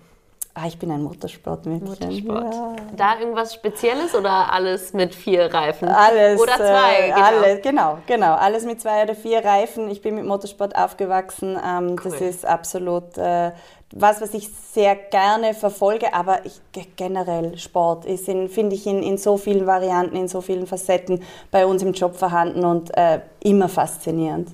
[0.55, 1.89] Ah, ich bin ein Motorsportmädchen.
[1.89, 2.55] Motorsport.
[2.55, 2.77] Ja.
[2.95, 5.89] Da irgendwas Spezielles oder alles mit vier Reifen?
[5.89, 6.39] Alles.
[6.39, 7.23] Oder zwei, äh, genau.
[7.25, 8.35] Alles, genau, genau.
[8.35, 9.89] Alles mit zwei oder vier Reifen.
[9.89, 11.59] Ich bin mit Motorsport aufgewachsen.
[11.67, 12.11] Ähm, cool.
[12.11, 13.53] Das ist absolut äh,
[13.95, 16.13] was, was ich sehr gerne verfolge.
[16.13, 16.61] Aber ich,
[16.97, 21.65] generell Sport ist, finde ich, in, in so vielen Varianten, in so vielen Facetten bei
[21.65, 24.51] uns im Job vorhanden und äh, immer faszinierend.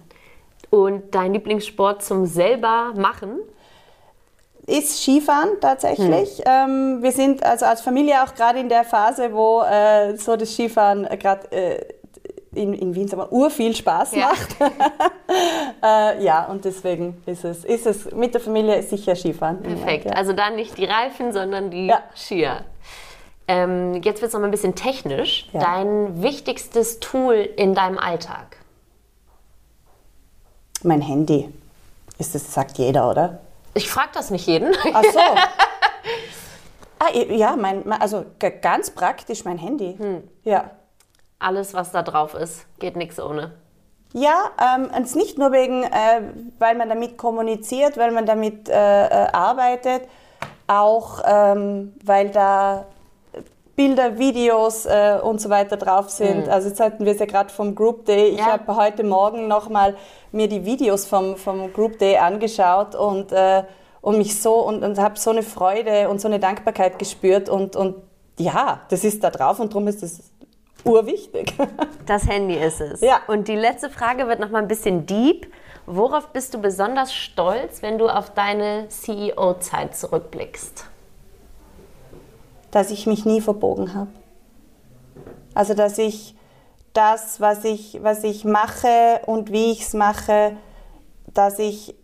[0.71, 3.41] Und dein Lieblingssport zum selber machen?
[4.69, 6.39] Ist Skifahren tatsächlich.
[6.39, 6.45] Hm.
[6.47, 10.53] Ähm, wir sind also als Familie auch gerade in der Phase, wo äh, so das
[10.53, 11.85] Skifahren äh, gerade äh,
[12.55, 14.29] in, in Wien sagen wir, urviel Spaß ja.
[14.29, 14.57] macht.
[15.83, 19.63] äh, ja, und deswegen ist es, ist es mit der Familie sicher Skifahren.
[19.63, 20.07] Perfekt.
[20.07, 20.13] Ja.
[20.13, 22.03] Also dann nicht die Reifen, sondern die ja.
[22.15, 22.65] Skier.
[23.47, 25.49] Ähm, jetzt wird es noch ein bisschen technisch.
[25.53, 25.61] Ja.
[25.61, 28.59] Dein wichtigstes Tool in deinem Alltag?
[30.83, 31.49] Mein Handy.
[32.19, 33.41] Ist das, sagt jeder, oder?
[33.79, 34.75] Ich frage das nicht jeden.
[34.93, 35.21] Ach so.
[36.99, 38.25] ah, ja, mein, also
[38.61, 39.97] ganz praktisch mein Handy.
[40.43, 40.73] Ja.
[41.39, 43.53] Alles, was da drauf ist, geht nichts ohne.
[44.15, 46.23] Ja, ähm, und nicht nur wegen, äh,
[46.59, 50.09] weil man damit kommuniziert, weil man damit äh, äh, arbeitet,
[50.67, 52.87] auch ähm, weil da
[53.79, 56.49] Bilder, Videos äh, und so weiter drauf sind.
[56.49, 58.31] Also jetzt hatten wir es ja gerade vom Group Day.
[58.31, 58.47] Ich Ja.
[58.47, 59.95] habe heute Morgen nochmal
[60.33, 63.63] mir die Videos vom, vom Group Day angeschaut und, äh,
[64.01, 67.77] und mich so und, und habe so eine Freude und so eine Dankbarkeit gespürt und,
[67.77, 67.95] und
[68.37, 70.23] ja, das ist da drauf und darum ist es
[70.85, 71.55] urwichtig.
[72.07, 73.01] Das Handy ist es.
[73.03, 73.21] Ja.
[73.29, 75.47] Und die letzte Frage wird noch mal ein bisschen deep.
[75.87, 80.87] Worauf bist du besonders stolz, wenn du auf deine CEO-Zeit zurückblickst?
[82.71, 84.11] Dass ich mich nie verbogen habe.
[85.55, 86.35] Also dass ich
[86.93, 90.57] das, was ich, was ich mache und wie ich es mache,
[91.35, 91.95] dass ich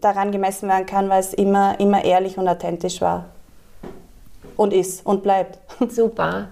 [0.00, 3.26] daran gemessen werden kann, weil es immer, immer ehrlich und authentisch war.
[4.56, 5.58] Und ist und bleibt.
[5.90, 6.48] Super.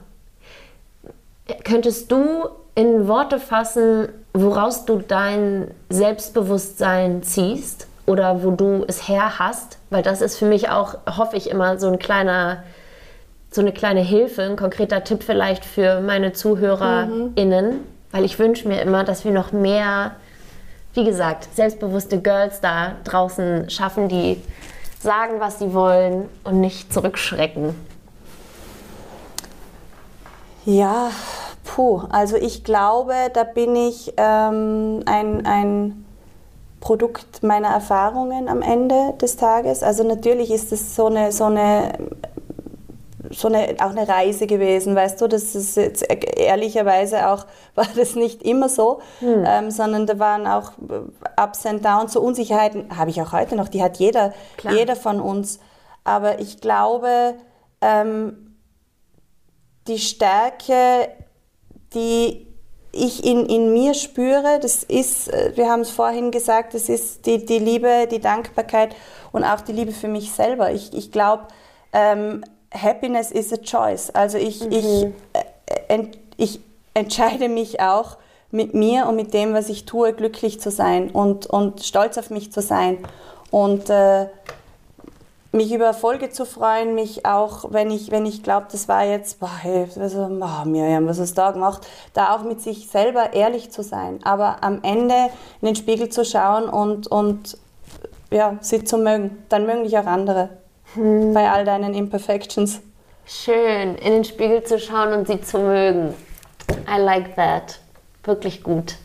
[1.65, 9.39] Könntest du in Worte fassen, woraus du dein Selbstbewusstsein ziehst oder wo du es her
[9.39, 9.79] hast?
[9.91, 12.63] Weil das ist für mich auch, hoffe ich, immer so ein kleiner,
[13.51, 17.81] so eine kleine Hilfe, ein konkreter Tipp vielleicht für meine ZuhörerInnen.
[18.11, 20.13] Weil ich wünsche mir immer, dass wir noch mehr,
[20.95, 24.43] wie gesagt, selbstbewusste Girls da draußen schaffen, die
[25.01, 27.75] sagen, was sie wollen und nicht zurückschrecken.
[30.65, 31.11] Ja,
[31.65, 32.03] puh.
[32.11, 36.05] Also ich glaube, da bin ich ähm, ein, ein
[36.81, 39.83] Produkt meiner Erfahrungen am Ende des Tages.
[39.83, 41.93] Also natürlich ist es so eine, so eine,
[43.31, 48.15] so eine, auch eine Reise gewesen, weißt du, das ist jetzt ehrlicherweise auch, war das
[48.15, 50.73] nicht immer so, ähm, sondern da waren auch
[51.41, 54.75] Ups and Downs, so Unsicherheiten habe ich auch heute noch, die hat jeder, Klar.
[54.75, 55.59] jeder von uns.
[56.05, 57.35] Aber ich glaube,
[57.81, 58.57] ähm,
[59.87, 61.09] die Stärke,
[61.95, 62.47] die
[62.93, 67.27] ich in, in mir spüre, das ist, äh, wir haben es vorhin gesagt, das ist
[67.27, 68.95] die, die Liebe, die Dankbarkeit
[69.33, 70.73] und auch die Liebe für mich selber.
[70.73, 71.49] Ich, ich glaube,
[71.93, 74.11] ähm, Happiness is a choice.
[74.11, 75.11] Also ich, ich, äh,
[75.89, 76.61] ent, ich
[76.95, 78.19] entscheide mich auch
[78.51, 82.31] mit mir und mit dem, was ich tue, glücklich zu sein und, und stolz auf
[82.31, 82.99] mich zu sein.
[83.51, 84.27] Und äh,
[85.53, 89.41] mich über Erfolge zu freuen, mich auch, wenn ich, wenn ich glaube, das war jetzt,
[89.41, 93.33] boah, hey, also, oh, Miriam, was hast du da gemacht, da auch mit sich selber
[93.33, 95.15] ehrlich zu sein, aber am Ende
[95.63, 97.57] in den Spiegel zu schauen und, und
[98.31, 99.43] ja, sie zu mögen.
[99.49, 100.51] Dann mögen dich auch andere
[100.95, 102.81] bei all deinen Imperfections.
[103.27, 106.15] Schön, in den Spiegel zu schauen und sie zu mögen.
[106.89, 107.81] I like that.
[108.25, 108.97] Wirklich gut.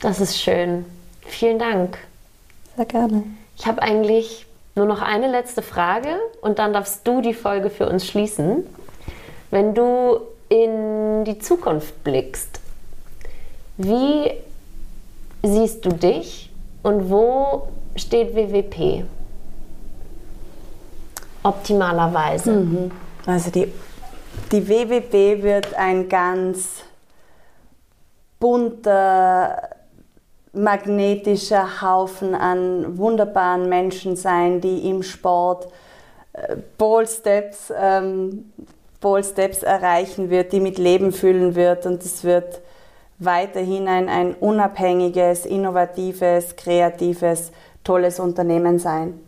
[0.00, 0.84] Das ist schön.
[1.22, 1.98] Vielen Dank.
[2.76, 3.24] Sehr gerne.
[3.56, 7.88] Ich habe eigentlich nur noch eine letzte Frage und dann darfst du die Folge für
[7.88, 8.66] uns schließen.
[9.50, 12.60] Wenn du in die Zukunft blickst,
[13.76, 14.32] wie
[15.42, 16.50] siehst du dich
[16.82, 19.04] und wo steht WWP?
[21.44, 22.90] Optimalerweise.
[23.26, 23.70] Also die,
[24.50, 26.82] die WWB wird ein ganz
[28.40, 29.70] bunter,
[30.54, 35.68] magnetischer Haufen an wunderbaren Menschen sein, die im Sport
[36.32, 38.52] äh, Ball Steps, ähm,
[39.00, 42.62] Ball Steps erreichen wird, die mit Leben füllen wird und es wird
[43.18, 49.20] weiterhin ein, ein unabhängiges, innovatives, kreatives, tolles Unternehmen sein.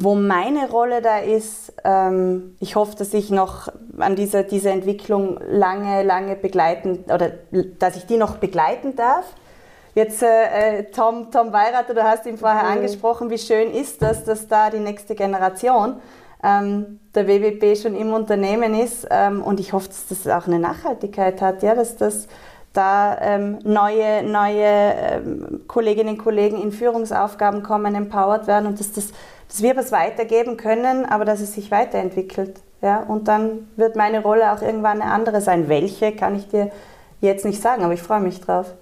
[0.00, 3.66] Wo meine Rolle da ist, ähm, ich hoffe, dass ich noch
[3.98, 7.32] an dieser, dieser Entwicklung lange, lange begleiten oder
[7.80, 9.24] dass ich die noch begleiten darf.
[9.96, 14.22] Jetzt, äh, äh, Tom, Tom Weirater, du hast ihn vorher angesprochen, wie schön ist das,
[14.22, 15.96] dass da die nächste Generation
[16.44, 20.60] ähm, der WWP schon im Unternehmen ist ähm, und ich hoffe, dass das auch eine
[20.60, 22.28] Nachhaltigkeit hat, ja, dass das
[22.72, 28.92] da ähm, neue, neue ähm, Kolleginnen und Kollegen in Führungsaufgaben kommen, empowered werden und dass,
[28.92, 29.08] das,
[29.48, 32.60] dass wir was weitergeben können, aber dass es sich weiterentwickelt.
[32.82, 33.00] Ja?
[33.00, 35.68] Und dann wird meine Rolle auch irgendwann eine andere sein.
[35.68, 36.70] Welche, kann ich dir
[37.20, 38.74] jetzt nicht sagen, aber ich freue mich drauf.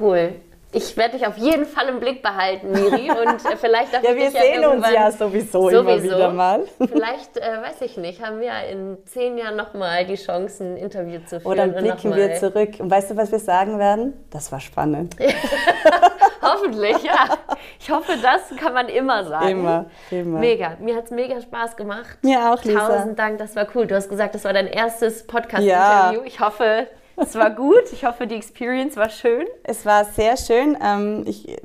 [0.00, 0.34] Cool.
[0.70, 3.10] Ich werde dich auf jeden Fall im Blick behalten, Miri.
[3.10, 6.64] Und äh, vielleicht darf Ja, wir dich ja sehen uns ja sowieso, immer wieder mal.
[6.78, 11.20] Vielleicht, äh, weiß ich nicht, haben wir in zehn Jahren nochmal die Chance, ein Interview
[11.20, 11.52] zu führen.
[11.52, 12.74] Oder blicken wir zurück.
[12.80, 14.12] Und weißt du, was wir sagen werden?
[14.30, 15.16] Das war spannend.
[16.52, 17.36] Hoffentlich, ja.
[17.80, 19.48] Ich hoffe, das kann man immer sagen.
[19.48, 20.38] Immer, immer.
[20.38, 20.76] Mega.
[20.80, 22.18] Mir hat es mega Spaß gemacht.
[22.22, 22.86] Mir auch, Lisa.
[22.86, 23.86] Tausend Dank, das war cool.
[23.86, 26.20] Du hast gesagt, das war dein erstes Podcast-Interview.
[26.20, 26.26] Ja.
[26.26, 26.86] Ich hoffe,
[27.16, 27.92] es war gut.
[27.92, 29.46] Ich hoffe, die Experience war schön.
[29.64, 30.76] Es war sehr schön.
[30.82, 31.56] Ähm, ich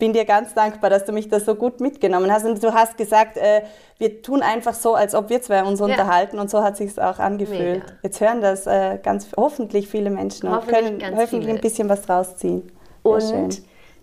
[0.00, 2.44] bin dir ganz dankbar, dass du mich da so gut mitgenommen hast.
[2.44, 3.62] Und du hast gesagt, äh,
[3.98, 5.86] wir tun einfach so, als ob wir zwei uns ja.
[5.86, 6.40] unterhalten.
[6.40, 7.84] Und so hat sich auch angefühlt.
[7.84, 7.98] Mega.
[8.02, 11.50] Jetzt hören das äh, ganz hoffentlich viele Menschen und können hoffentlich viele.
[11.50, 12.72] ein bisschen was rausziehen.
[13.02, 13.50] Und schön.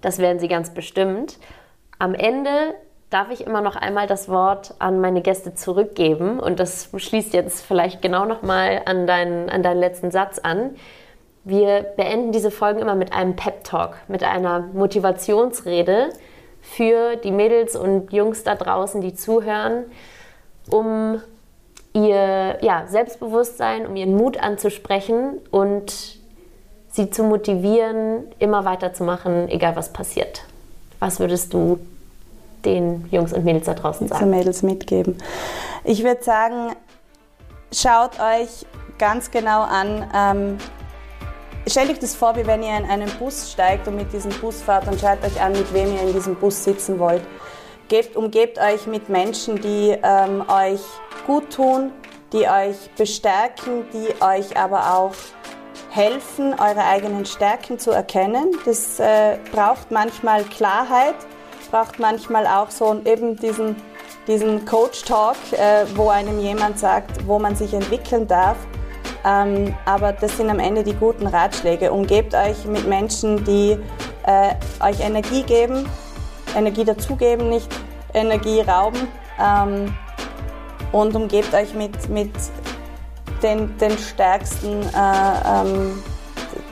[0.01, 1.37] Das werden sie ganz bestimmt.
[1.99, 2.75] Am Ende
[3.09, 6.39] darf ich immer noch einmal das Wort an meine Gäste zurückgeben.
[6.39, 10.75] Und das schließt jetzt vielleicht genau noch mal an deinen, an deinen letzten Satz an.
[11.43, 16.09] Wir beenden diese Folgen immer mit einem Pep-Talk, mit einer Motivationsrede
[16.61, 19.85] für die Mädels und Jungs da draußen, die zuhören,
[20.69, 21.21] um
[21.93, 26.16] ihr ja, Selbstbewusstsein, um ihren Mut anzusprechen und
[26.97, 30.43] sie zu motivieren, immer weiterzumachen, egal was passiert.
[30.99, 31.79] Was würdest du
[32.65, 34.25] den Jungs und Mädels da draußen sagen?
[34.25, 35.17] Den Mädels mitgeben.
[35.83, 36.73] Ich würde sagen,
[37.71, 38.65] schaut euch
[38.97, 40.57] ganz genau an, ähm,
[41.69, 44.61] Stellt euch das vor, wie wenn ihr in einen Bus steigt und mit diesem Bus
[44.61, 47.21] fahrt und schaut euch an, mit wem ihr in diesem Bus sitzen wollt.
[47.89, 50.79] Gebt, umgebt euch mit Menschen, die ähm, euch
[51.25, 51.91] gut tun,
[52.31, 55.11] die euch bestärken, die euch aber auch
[55.97, 58.51] helfen, eure eigenen Stärken zu erkennen.
[58.65, 61.15] Das äh, braucht manchmal Klarheit,
[61.71, 63.75] braucht manchmal auch so eben diesen,
[64.27, 68.57] diesen Coach-Talk, äh, wo einem jemand sagt, wo man sich entwickeln darf.
[69.25, 71.91] Ähm, aber das sind am Ende die guten Ratschläge.
[71.91, 73.77] Umgebt euch mit Menschen, die
[74.27, 75.89] äh, euch Energie geben,
[76.55, 77.69] Energie dazugeben, nicht
[78.13, 79.07] Energie rauben.
[79.41, 79.93] Ähm,
[80.91, 82.31] und umgebt euch mit, mit
[83.43, 86.03] den, den, stärksten, äh, ähm,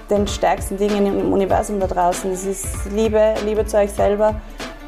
[0.09, 2.31] den stärksten Dingen im Universum da draußen.
[2.31, 4.39] Das ist Liebe, Liebe zu euch selber,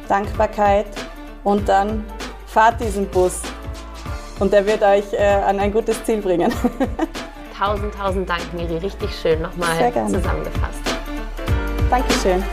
[0.08, 0.86] Dankbarkeit
[1.44, 2.04] und dann
[2.46, 3.40] fahrt diesen Bus.
[4.38, 6.52] Und der wird euch äh, an ein gutes Ziel bringen.
[7.58, 8.76] Tausend, tausend Dank, Miri.
[8.76, 10.78] Richtig schön nochmal zusammengefasst.
[11.90, 12.44] Dankeschön.